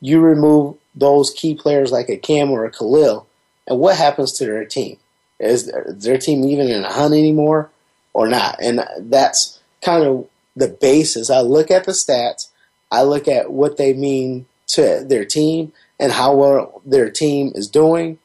you 0.00 0.20
remove 0.20 0.76
those 0.94 1.30
key 1.30 1.54
players 1.54 1.92
like 1.92 2.08
a 2.08 2.16
Cam 2.16 2.50
or 2.50 2.64
a 2.64 2.70
Khalil, 2.70 3.26
and 3.66 3.78
what 3.78 3.96
happens 3.96 4.32
to 4.32 4.46
their 4.46 4.64
team? 4.64 4.98
Is 5.38 5.70
their 5.86 6.18
team 6.18 6.44
even 6.44 6.68
in 6.68 6.84
a 6.84 6.92
hunt 6.92 7.14
anymore 7.14 7.70
or 8.12 8.28
not? 8.28 8.56
And 8.60 8.84
that's 8.98 9.60
kind 9.80 10.04
of 10.04 10.28
the 10.56 10.68
basis. 10.68 11.30
I 11.30 11.40
look 11.40 11.70
at 11.70 11.84
the 11.84 11.92
stats, 11.92 12.48
I 12.90 13.02
look 13.02 13.28
at 13.28 13.52
what 13.52 13.76
they 13.76 13.92
mean 13.92 14.46
to 14.68 15.04
their 15.06 15.24
team 15.24 15.72
and 16.02 16.10
how 16.10 16.34
well 16.34 16.82
their 16.84 17.08
team 17.08 17.52
is 17.54 17.68
doing. 17.68 18.18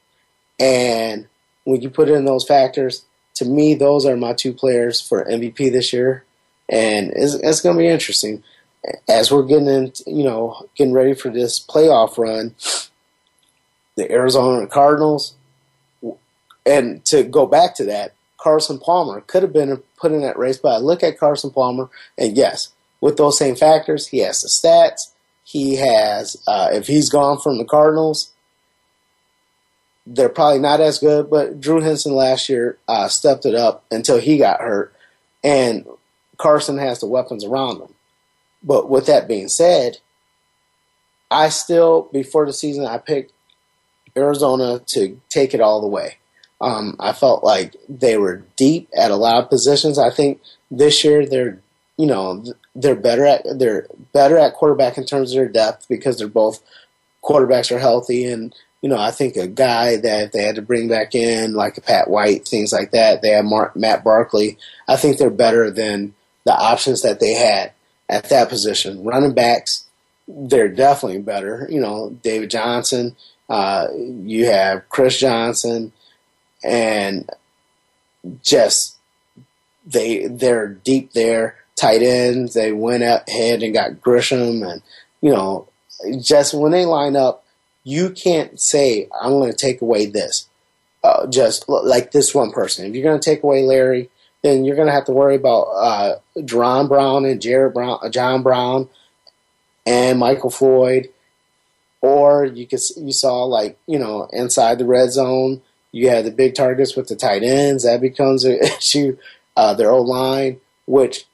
And 0.60 1.28
when 1.64 1.82
you 1.82 1.92
put 1.92 2.10
in 2.10 2.26
those 2.26 2.44
factors, 2.44 3.06
to 3.36 3.46
me, 3.46 3.76
those 3.76 4.04
are 4.04 4.18
my 4.18 4.34
two 4.34 4.52
players 4.52 5.00
for 5.00 5.24
MVP 5.24 5.72
this 5.72 5.94
year, 5.94 6.26
and 6.68 7.14
it's, 7.16 7.36
it's 7.36 7.62
going 7.62 7.76
to 7.76 7.80
be 7.80 7.88
interesting 7.88 8.44
as 9.08 9.32
we're 9.32 9.44
getting 9.44 9.68
in, 9.68 9.94
you 10.08 10.24
know, 10.24 10.68
getting 10.76 10.94
ready 10.94 11.14
for 11.14 11.30
this 11.30 11.60
playoff 11.60 12.18
run. 12.18 12.56
The 13.96 14.12
Arizona 14.12 14.66
Cardinals, 14.68 15.36
and 16.66 17.04
to 17.06 17.24
go 17.24 17.46
back 17.46 17.76
to 17.76 17.86
that, 17.86 18.14
Carson 18.38 18.80
Palmer 18.80 19.22
could 19.22 19.44
have 19.44 19.54
been 19.54 19.82
put 20.00 20.12
in 20.12 20.22
that 20.22 20.38
race, 20.38 20.58
but 20.58 20.70
I 20.70 20.78
look 20.78 21.04
at 21.04 21.20
Carson 21.20 21.52
Palmer, 21.52 21.90
and 22.18 22.36
yes, 22.36 22.70
with 23.02 23.18
those 23.18 23.38
same 23.38 23.56
factors, 23.56 24.08
he 24.08 24.20
has 24.20 24.42
the 24.42 24.48
stats. 24.48 25.12
He 25.48 25.78
has, 25.78 26.36
uh, 26.46 26.72
if 26.74 26.88
he's 26.88 27.10
gone 27.10 27.40
from 27.40 27.58
the 27.58 27.64
Cardinals, 27.64 28.34
they're 30.06 30.28
probably 30.28 30.60
not 30.60 30.82
as 30.82 31.00
good, 31.00 31.30
but 31.30 31.62
Drew 31.62 31.80
Henson 31.80 32.12
last 32.12 32.50
year 32.50 32.78
uh, 32.86 33.08
stepped 33.08 33.46
it 33.46 33.56
up 33.56 33.86
until 33.90 34.20
he 34.20 34.38
got 34.38 34.60
hurt, 34.60 34.94
and 35.46 35.86
Carson 36.36 36.78
has 36.78 37.00
the 37.00 37.08
weapons 37.08 37.46
around 37.46 37.80
him. 37.80 37.94
But 38.62 38.90
with 38.90 39.06
that 39.06 39.30
being 39.30 39.48
said, 39.48 40.00
I 41.32 41.48
still, 41.48 42.10
before 42.12 42.46
the 42.46 42.52
season, 42.52 42.84
I 42.86 42.98
picked 42.98 43.32
Arizona 44.18 44.80
to 44.88 45.18
take 45.30 45.54
it 45.54 45.62
all 45.62 45.80
the 45.80 45.88
way. 45.88 46.18
Um, 46.60 46.98
I 47.00 47.14
felt 47.14 47.46
like 47.46 47.74
they 47.88 48.18
were 48.18 48.44
deep 48.58 48.90
at 48.98 49.12
a 49.12 49.16
lot 49.16 49.42
of 49.42 49.50
positions. 49.50 49.98
I 49.98 50.10
think 50.10 50.42
this 50.70 51.06
year 51.06 51.26
they're, 51.26 51.62
you 51.96 52.06
know, 52.06 52.44
they're 52.78 52.96
better 52.96 53.26
at 53.26 53.44
they're 53.58 53.88
better 54.14 54.38
at 54.38 54.54
quarterback 54.54 54.98
in 54.98 55.06
terms 55.06 55.32
of 55.32 55.38
their 55.38 55.50
depth 55.50 55.88
because 55.90 56.18
they're 56.18 56.28
both 56.28 56.62
quarterbacks 57.24 57.76
are 57.76 57.80
healthy 57.80 58.26
and 58.26 58.54
you 58.82 58.90
know, 58.90 58.98
I 58.98 59.12
think 59.12 59.36
a 59.36 59.48
guy 59.48 59.98
that 59.98 60.32
they 60.32 60.44
had 60.44 60.56
to 60.56 60.62
bring 60.62 60.88
back 60.88 61.16
in, 61.16 61.54
like 61.54 61.78
a 61.78 61.82
Pat 61.82 62.10
White, 62.10 62.48
things 62.48 62.72
like 62.72 62.92
that. 62.92 63.22
They 63.22 63.30
have 63.30 63.46
Mark, 63.46 63.76
Matt 63.76 64.04
Barkley. 64.04 64.58
I 64.88 64.98
think 64.98 65.18
they're 65.18 65.30
better 65.30 65.72
than 65.72 66.14
the 66.46 66.56
options 66.56 67.02
that 67.02 67.20
they 67.20 67.34
had 67.34 67.72
at 68.08 68.30
that 68.30 68.50
position. 68.50 69.04
Running 69.04 69.34
backs, 69.34 69.86
they're 70.28 70.70
definitely 70.70 71.22
better. 71.22 71.68
You 71.70 71.82
know, 71.82 72.12
David 72.22 72.52
Johnson. 72.52 73.16
Uh, 73.50 73.88
you 73.96 74.46
have 74.46 74.88
Chris 74.90 75.20
Johnson, 75.20 75.94
and 76.64 77.30
just 78.44 78.98
they 79.86 80.28
they're 80.28 80.68
deep 80.68 81.14
there. 81.14 81.56
Tight 81.78 82.02
ends, 82.02 82.54
they 82.54 82.72
went 82.72 83.04
ahead 83.04 83.64
and 83.64 83.74
got 83.74 84.02
Gresham, 84.02 84.64
and 84.64 84.82
you 85.22 85.32
know, 85.32 85.70
just 86.20 86.54
when 86.54 86.72
they 86.72 86.86
line 86.86 87.16
up 87.16 87.46
you 87.88 88.10
can't 88.10 88.60
say, 88.60 89.08
I'm 89.22 89.32
going 89.32 89.50
to 89.50 89.56
take 89.56 89.82
away 89.82 90.08
this. 90.08 90.50
Uh, 91.06 91.26
just 91.28 91.70
like 91.70 92.12
this 92.12 92.36
one 92.36 92.52
person. 92.52 92.86
If 92.86 92.94
you're 92.94 93.04
going 93.04 93.18
to 93.18 93.24
take 93.24 93.44
away 93.44 93.64
Larry, 93.64 94.10
then 94.44 94.66
you're 94.66 94.76
going 94.76 94.90
to 94.90 94.94
have 94.94 95.06
to 95.06 95.14
worry 95.14 95.36
about 95.36 95.62
uh, 95.62 96.16
Jaron 96.40 96.90
Brown 96.90 97.24
and 97.24 97.42
Jared 97.42 97.74
Brown, 97.74 98.00
uh, 98.04 98.10
John 98.10 98.44
Brown, 98.44 98.90
and 99.86 100.20
Michael 100.20 100.50
Floyd. 100.50 101.08
Or 102.02 102.44
you 102.44 102.68
could 102.68 102.82
you 102.98 103.14
saw 103.14 103.46
like 103.46 103.80
you 103.88 103.98
know 103.98 104.28
inside 104.34 104.80
the 104.80 104.86
red 104.86 105.12
zone, 105.12 105.62
you 105.94 106.10
had 106.10 106.26
the 106.26 106.32
big 106.32 106.56
targets 106.56 106.96
with 106.96 107.08
the 107.08 107.16
tight 107.16 107.42
ends. 107.42 107.86
That 107.86 108.02
becomes 108.02 108.44
an 108.44 108.60
issue. 108.62 109.18
Uh, 109.56 109.74
their 109.74 109.92
old 109.92 110.08
line, 110.08 110.60
which 110.88 111.26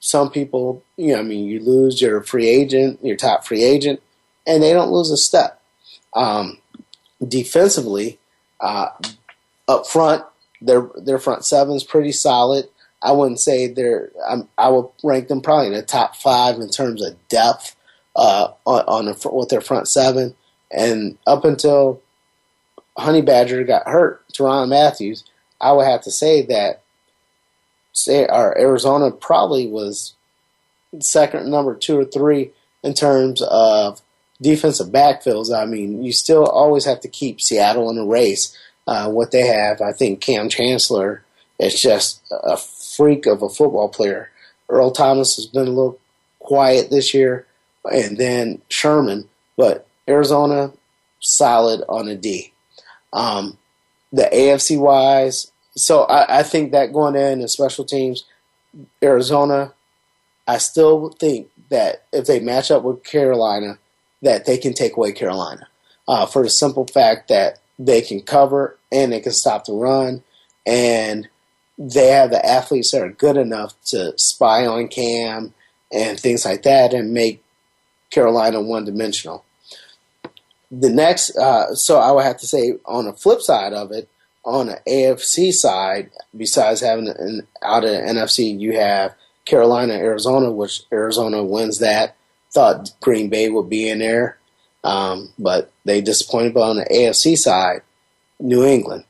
some 0.00 0.30
people, 0.30 0.82
you 0.96 1.14
know, 1.14 1.20
I 1.20 1.22
mean, 1.22 1.46
you 1.46 1.60
lose 1.60 2.00
your 2.00 2.22
free 2.22 2.48
agent, 2.48 3.00
your 3.02 3.16
top 3.16 3.46
free 3.46 3.64
agent, 3.64 4.00
and 4.46 4.62
they 4.62 4.72
don't 4.72 4.92
lose 4.92 5.10
a 5.10 5.16
step. 5.16 5.60
Um, 6.14 6.58
defensively, 7.26 8.18
uh, 8.60 8.88
up 9.68 9.86
front, 9.86 10.24
their 10.60 10.88
their 10.96 11.18
front 11.18 11.44
seven 11.44 11.74
is 11.74 11.84
pretty 11.84 12.12
solid. 12.12 12.68
I 13.02 13.12
wouldn't 13.12 13.40
say 13.40 13.66
they're. 13.68 14.10
I'm, 14.28 14.48
i 14.56 14.68
would 14.68 14.86
rank 15.02 15.28
them 15.28 15.40
probably 15.40 15.68
in 15.68 15.72
the 15.74 15.82
top 15.82 16.16
five 16.16 16.56
in 16.56 16.70
terms 16.70 17.04
of 17.04 17.16
depth 17.28 17.76
uh, 18.14 18.48
on, 18.64 18.84
on 18.86 19.04
the, 19.06 19.30
with 19.30 19.48
their 19.48 19.60
front 19.60 19.88
seven. 19.88 20.34
And 20.70 21.18
up 21.26 21.44
until 21.44 22.00
Honey 22.96 23.22
Badger 23.22 23.62
got 23.64 23.86
hurt, 23.86 24.24
Tyrann 24.32 24.68
Matthews, 24.68 25.24
I 25.60 25.72
would 25.72 25.86
have 25.86 26.02
to 26.02 26.10
say 26.10 26.42
that 26.46 26.82
our 28.28 28.56
Arizona 28.58 29.10
probably 29.10 29.66
was 29.66 30.14
second, 31.00 31.50
number 31.50 31.74
two 31.74 31.98
or 31.98 32.04
three 32.04 32.50
in 32.82 32.94
terms 32.94 33.42
of 33.42 34.00
defensive 34.40 34.88
backfields, 34.88 35.54
I 35.54 35.64
mean, 35.66 36.02
you 36.02 36.12
still 36.12 36.46
always 36.46 36.84
have 36.84 37.00
to 37.00 37.08
keep 37.08 37.40
Seattle 37.40 37.90
in 37.90 37.96
the 37.96 38.04
race. 38.04 38.56
Uh, 38.86 39.08
what 39.10 39.32
they 39.32 39.46
have, 39.46 39.80
I 39.80 39.92
think 39.92 40.20
Kam 40.20 40.48
Chancellor 40.48 41.24
is 41.58 41.80
just 41.80 42.22
a 42.30 42.56
freak 42.56 43.26
of 43.26 43.42
a 43.42 43.48
football 43.48 43.88
player. 43.88 44.30
Earl 44.68 44.92
Thomas 44.92 45.36
has 45.36 45.46
been 45.46 45.66
a 45.66 45.70
little 45.70 45.98
quiet 46.38 46.90
this 46.90 47.12
year, 47.12 47.46
and 47.84 48.16
then 48.16 48.62
Sherman, 48.68 49.28
but 49.56 49.86
Arizona 50.08 50.72
solid 51.20 51.82
on 51.88 52.08
a 52.08 52.14
D. 52.14 52.52
Um, 53.12 53.58
the 54.12 54.28
AFC 54.32 54.78
wise, 54.78 55.50
so 55.76 56.02
I, 56.04 56.40
I 56.40 56.42
think 56.42 56.72
that 56.72 56.92
going 56.92 57.14
in 57.14 57.40
and 57.40 57.50
special 57.50 57.84
teams, 57.84 58.24
Arizona, 59.02 59.72
I 60.46 60.58
still 60.58 61.10
think 61.10 61.48
that 61.68 62.04
if 62.12 62.26
they 62.26 62.40
match 62.40 62.70
up 62.70 62.82
with 62.82 63.04
Carolina, 63.04 63.78
that 64.22 64.46
they 64.46 64.58
can 64.58 64.72
take 64.72 64.96
away 64.96 65.12
Carolina 65.12 65.68
uh, 66.08 66.26
for 66.26 66.42
the 66.42 66.50
simple 66.50 66.86
fact 66.86 67.28
that 67.28 67.58
they 67.78 68.00
can 68.00 68.20
cover 68.22 68.78
and 68.90 69.12
they 69.12 69.20
can 69.20 69.32
stop 69.32 69.66
the 69.66 69.72
run, 69.72 70.22
and 70.66 71.28
they 71.78 72.08
have 72.08 72.30
the 72.30 72.44
athletes 72.44 72.92
that 72.92 73.02
are 73.02 73.10
good 73.10 73.36
enough 73.36 73.74
to 73.86 74.14
spy 74.18 74.66
on 74.66 74.88
Cam 74.88 75.52
and 75.92 76.18
things 76.18 76.44
like 76.44 76.62
that 76.62 76.94
and 76.94 77.12
make 77.12 77.44
Carolina 78.10 78.60
one 78.62 78.84
dimensional. 78.84 79.44
The 80.70 80.90
next, 80.90 81.36
uh, 81.36 81.74
so 81.74 81.98
I 81.98 82.10
would 82.12 82.24
have 82.24 82.38
to 82.38 82.46
say 82.46 82.74
on 82.86 83.04
the 83.04 83.12
flip 83.12 83.40
side 83.40 83.72
of 83.72 83.92
it, 83.92 84.08
on 84.46 84.68
the 84.68 84.80
AFC 84.88 85.52
side, 85.52 86.10
besides 86.34 86.80
having 86.80 87.08
an 87.08 87.46
out 87.62 87.84
of 87.84 87.90
the 87.90 87.96
NFC, 87.98 88.58
you 88.58 88.78
have 88.78 89.14
Carolina, 89.44 89.94
Arizona, 89.94 90.50
which 90.50 90.82
Arizona 90.92 91.42
wins 91.42 91.80
that 91.80 92.16
thought 92.54 92.90
Green 93.00 93.28
Bay 93.28 93.50
would 93.50 93.68
be 93.68 93.90
in 93.90 93.98
there, 93.98 94.38
um, 94.84 95.32
but 95.38 95.72
they 95.84 96.00
disappointed. 96.00 96.54
But 96.54 96.70
on 96.70 96.76
the 96.76 96.84
AFC 96.84 97.36
side, 97.36 97.82
New 98.38 98.64
England. 98.64 99.04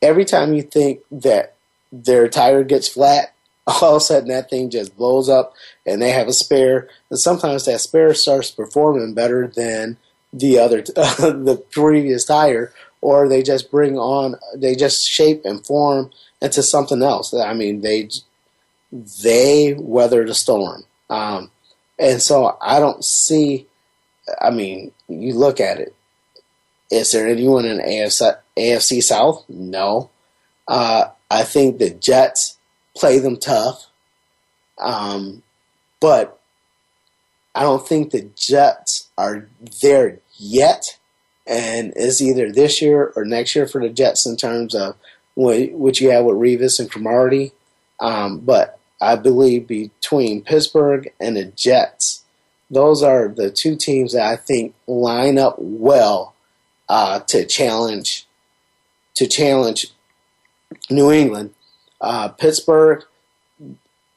Every 0.00 0.24
time 0.24 0.54
you 0.54 0.62
think 0.62 1.00
that 1.10 1.54
their 1.92 2.28
tire 2.28 2.64
gets 2.64 2.88
flat, 2.88 3.34
all 3.66 3.96
of 3.96 3.96
a 3.98 4.00
sudden 4.00 4.30
that 4.30 4.50
thing 4.50 4.70
just 4.70 4.96
blows 4.96 5.28
up 5.28 5.54
and 5.86 6.02
they 6.02 6.10
have 6.10 6.28
a 6.28 6.32
spare. 6.32 6.88
And 7.10 7.18
sometimes 7.18 7.66
that 7.66 7.80
spare 7.80 8.14
starts 8.14 8.50
performing 8.50 9.14
better 9.14 9.46
than 9.46 9.98
the 10.32 10.58
other, 10.58 10.80
the 10.82 11.62
previous 11.70 12.24
tire, 12.24 12.72
or 13.02 13.28
they 13.28 13.42
just 13.42 13.70
bring 13.70 13.98
on, 13.98 14.36
they 14.54 14.74
just 14.74 15.06
shape 15.06 15.44
and 15.44 15.66
form 15.66 16.10
into 16.40 16.62
something 16.62 17.02
else. 17.02 17.34
I 17.34 17.52
mean, 17.52 17.82
they 17.82 18.08
they 19.22 19.74
weather 19.78 20.24
the 20.24 20.34
storm. 20.34 20.84
Um, 21.10 21.50
and 21.98 22.22
so 22.22 22.56
I 22.60 22.78
don't 22.80 23.04
see, 23.04 23.66
I 24.40 24.50
mean, 24.50 24.92
you 25.08 25.34
look 25.34 25.60
at 25.60 25.78
it. 25.78 25.94
Is 26.90 27.12
there 27.12 27.28
anyone 27.28 27.64
in 27.64 27.78
AFC, 27.78 28.36
AFC 28.56 29.02
South? 29.02 29.44
No. 29.48 30.10
Uh, 30.68 31.08
I 31.30 31.42
think 31.42 31.78
the 31.78 31.90
Jets 31.90 32.58
play 32.94 33.18
them 33.18 33.38
tough. 33.38 33.86
Um, 34.78 35.42
but 36.00 36.38
I 37.54 37.62
don't 37.62 37.86
think 37.86 38.10
the 38.10 38.28
Jets 38.36 39.08
are 39.16 39.48
there 39.80 40.18
yet. 40.36 40.98
And 41.46 41.92
it's 41.96 42.20
either 42.20 42.52
this 42.52 42.80
year 42.80 43.12
or 43.16 43.24
next 43.24 43.56
year 43.56 43.66
for 43.66 43.80
the 43.80 43.88
Jets 43.88 44.26
in 44.26 44.36
terms 44.36 44.74
of 44.74 44.96
what 45.34 46.00
you 46.00 46.10
have 46.10 46.24
with 46.24 46.36
Revis 46.36 46.78
and 46.78 46.90
Cromartie. 46.90 47.52
Um, 48.00 48.40
but 48.40 48.78
I 49.00 49.16
believe 49.16 49.66
between 49.66 50.42
Pittsburgh 50.42 51.12
and 51.18 51.36
the 51.36 51.46
Jets, 51.46 52.22
those 52.70 53.02
are 53.02 53.28
the 53.28 53.50
two 53.50 53.76
teams 53.76 54.12
that 54.12 54.26
I 54.26 54.36
think 54.36 54.74
line 54.86 55.38
up 55.38 55.56
well 55.58 56.34
uh, 56.88 57.20
to 57.20 57.44
challenge 57.44 58.26
to 59.14 59.26
challenge 59.26 59.88
New 60.88 61.12
England. 61.12 61.54
Uh, 62.00 62.28
Pittsburgh, 62.28 63.04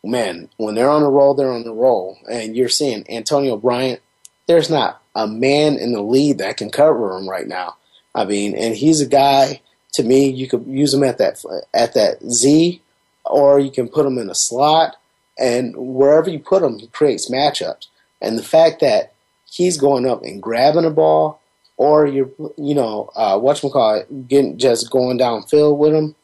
man, 0.03 0.49
when 0.57 0.75
they're 0.75 0.89
on 0.89 1.01
the 1.03 1.09
roll, 1.09 1.33
they're 1.33 1.51
on 1.51 1.63
the 1.63 1.73
roll, 1.73 2.17
and 2.29 2.55
you're 2.55 2.69
seeing 2.69 3.05
Antonio 3.09 3.57
Bryant. 3.57 4.01
There's 4.47 4.69
not 4.69 5.01
a 5.15 5.27
man 5.27 5.77
in 5.77 5.93
the 5.93 6.01
league 6.01 6.37
that 6.37 6.57
can 6.57 6.69
cover 6.69 7.17
him 7.17 7.27
right 7.27 7.47
now. 7.47 7.77
I 8.13 8.25
mean, 8.25 8.55
and 8.55 8.75
he's 8.75 9.01
a 9.01 9.07
guy. 9.07 9.61
To 9.93 10.03
me, 10.03 10.29
you 10.29 10.47
could 10.47 10.65
use 10.67 10.93
him 10.93 11.03
at 11.03 11.17
that 11.19 11.41
at 11.73 11.93
that 11.93 12.21
Z 12.29 12.81
or 13.25 13.59
you 13.59 13.71
can 13.71 13.87
put 13.87 14.05
him 14.05 14.17
in 14.17 14.29
a 14.29 14.35
slot, 14.35 14.95
and 15.37 15.75
wherever 15.75 16.29
you 16.29 16.39
put 16.39 16.63
him, 16.63 16.79
he 16.79 16.87
creates 16.87 17.29
matchups. 17.29 17.87
And 18.21 18.37
the 18.37 18.43
fact 18.43 18.79
that 18.81 19.13
he's 19.49 19.77
going 19.77 20.07
up 20.07 20.23
and 20.23 20.41
grabbing 20.41 20.85
a 20.85 20.91
ball, 20.91 21.41
or 21.77 22.05
you're, 22.05 22.29
you 22.57 22.75
know, 22.75 23.09
uh, 23.15 23.37
whatchamacallit, 23.37 24.27
getting 24.27 24.57
just 24.57 24.89
going 24.89 25.17
downfield 25.17 25.77
with 25.77 25.93
him, 25.93 26.15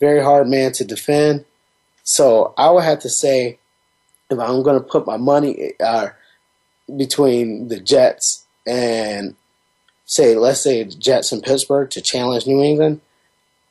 very 0.00 0.22
hard 0.22 0.48
man 0.48 0.72
to 0.72 0.84
defend. 0.84 1.44
So 2.04 2.54
I 2.56 2.70
would 2.70 2.84
have 2.84 3.00
to 3.00 3.10
say, 3.10 3.58
if 4.30 4.38
I'm 4.38 4.62
going 4.62 4.78
to 4.78 4.86
put 4.86 5.06
my 5.06 5.16
money 5.16 5.72
uh, 5.80 6.08
between 6.96 7.68
the 7.68 7.80
Jets 7.80 8.46
and 8.66 9.34
say, 10.04 10.34
let's 10.36 10.60
say 10.60 10.82
the 10.82 10.94
Jets 10.94 11.32
in 11.32 11.40
Pittsburgh 11.40 11.90
to 11.90 12.00
challenge 12.00 12.46
New 12.46 12.62
England, 12.62 13.00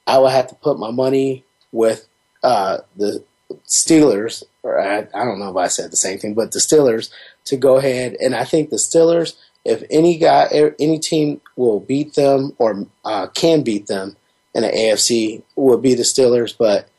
I 0.06 0.19
would 0.19 0.32
have 0.32 0.47
to 0.47 0.56
put 0.56 0.80
my 0.80 0.91
money 0.91 1.43
with 1.71 2.08
uh, 2.43 2.80
the 2.95 3.23
Steelers, 3.67 4.43
or 4.63 4.80
I, 4.80 4.99
I, 5.13 5.25
don't 5.25 5.39
know 5.39 5.49
if 5.49 5.56
I 5.56 5.67
said 5.67 5.91
the 5.91 5.97
same 5.97 6.19
thing, 6.19 6.34
but 6.34 6.51
the 6.51 6.60
Steelers 6.60 7.12
to 7.45 7.58
go 7.58 7.77
ahead. 7.77 8.15
And 8.21 8.36
I 8.36 8.43
think 8.43 8.69
the 8.69 8.77
Steelers, 8.77 9.36
if 9.65 9.84
any 9.89 10.17
guy, 10.17 10.47
any 10.80 10.99
team 10.99 11.41
will 11.56 11.80
beat 11.80 12.13
them 12.13 12.53
or 12.58 12.86
uh, 13.03 13.27
can 13.27 13.63
beat 13.63 13.88
them 13.88 14.15
in 14.53 14.63
the 14.63 14.69
AFC, 14.69 15.43
will 15.56 15.77
be 15.77 15.93
the 15.93 16.03
Steelers. 16.03 16.56
But 16.58 16.89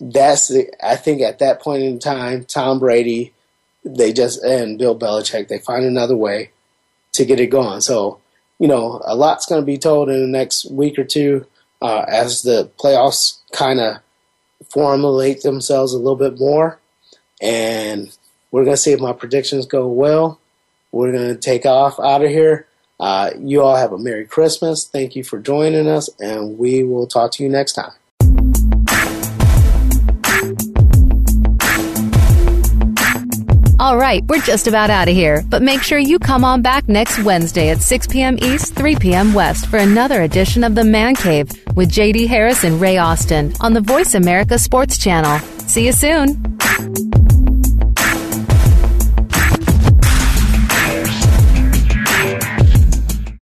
that's 0.00 0.48
the, 0.48 0.68
I 0.82 0.96
think 0.96 1.22
at 1.22 1.40
that 1.40 1.60
point 1.60 1.82
in 1.82 1.98
time, 1.98 2.44
Tom 2.44 2.78
Brady, 2.78 3.32
they 3.84 4.12
just, 4.12 4.42
and 4.42 4.78
Bill 4.78 4.98
Belichick, 4.98 5.48
they 5.48 5.58
find 5.58 5.84
another 5.84 6.16
way 6.16 6.50
to 7.12 7.24
get 7.24 7.40
it 7.40 7.46
going. 7.46 7.80
So, 7.80 8.20
you 8.58 8.68
know, 8.68 9.00
a 9.04 9.14
lot's 9.14 9.46
going 9.46 9.62
to 9.62 9.66
be 9.66 9.78
told 9.78 10.08
in 10.08 10.20
the 10.20 10.26
next 10.26 10.70
week 10.70 10.98
or 10.98 11.04
two 11.04 11.46
uh, 11.80 12.04
as 12.08 12.42
the 12.42 12.70
playoffs 12.78 13.38
kind 13.52 13.80
of 13.80 13.98
formulate 14.70 15.42
themselves 15.42 15.92
a 15.92 15.98
little 15.98 16.16
bit 16.16 16.38
more. 16.38 16.78
And 17.40 18.16
we're 18.50 18.64
going 18.64 18.74
to 18.74 18.82
see 18.82 18.92
if 18.92 19.00
my 19.00 19.12
predictions 19.12 19.66
go 19.66 19.86
well. 19.86 20.40
We're 20.90 21.12
going 21.12 21.28
to 21.28 21.40
take 21.40 21.66
off 21.66 22.00
out 22.00 22.24
of 22.24 22.30
here. 22.30 22.66
Uh, 22.98 23.30
you 23.38 23.62
all 23.62 23.76
have 23.76 23.92
a 23.92 23.98
Merry 23.98 24.26
Christmas. 24.26 24.86
Thank 24.86 25.14
you 25.14 25.22
for 25.22 25.38
joining 25.38 25.86
us, 25.86 26.10
and 26.18 26.58
we 26.58 26.82
will 26.82 27.06
talk 27.06 27.30
to 27.32 27.44
you 27.44 27.48
next 27.48 27.74
time. 27.74 27.92
All 33.88 33.96
right, 33.96 34.22
we're 34.26 34.42
just 34.42 34.66
about 34.66 34.90
out 34.90 35.08
of 35.08 35.14
here, 35.14 35.42
but 35.48 35.62
make 35.62 35.80
sure 35.80 35.98
you 35.98 36.18
come 36.18 36.44
on 36.44 36.60
back 36.60 36.90
next 36.90 37.24
Wednesday 37.24 37.70
at 37.70 37.80
6 37.80 38.06
p.m. 38.08 38.36
East, 38.38 38.74
3 38.74 38.96
p.m. 38.96 39.32
West 39.32 39.66
for 39.66 39.78
another 39.78 40.20
edition 40.24 40.62
of 40.62 40.74
The 40.74 40.84
Man 40.84 41.14
Cave 41.14 41.48
with 41.74 41.90
JD 41.90 42.28
Harris 42.28 42.64
and 42.64 42.82
Ray 42.82 42.98
Austin 42.98 43.54
on 43.62 43.72
the 43.72 43.80
Voice 43.80 44.12
America 44.12 44.58
Sports 44.58 44.98
Channel. 44.98 45.38
See 45.60 45.86
you 45.86 45.92
soon. 45.92 47.17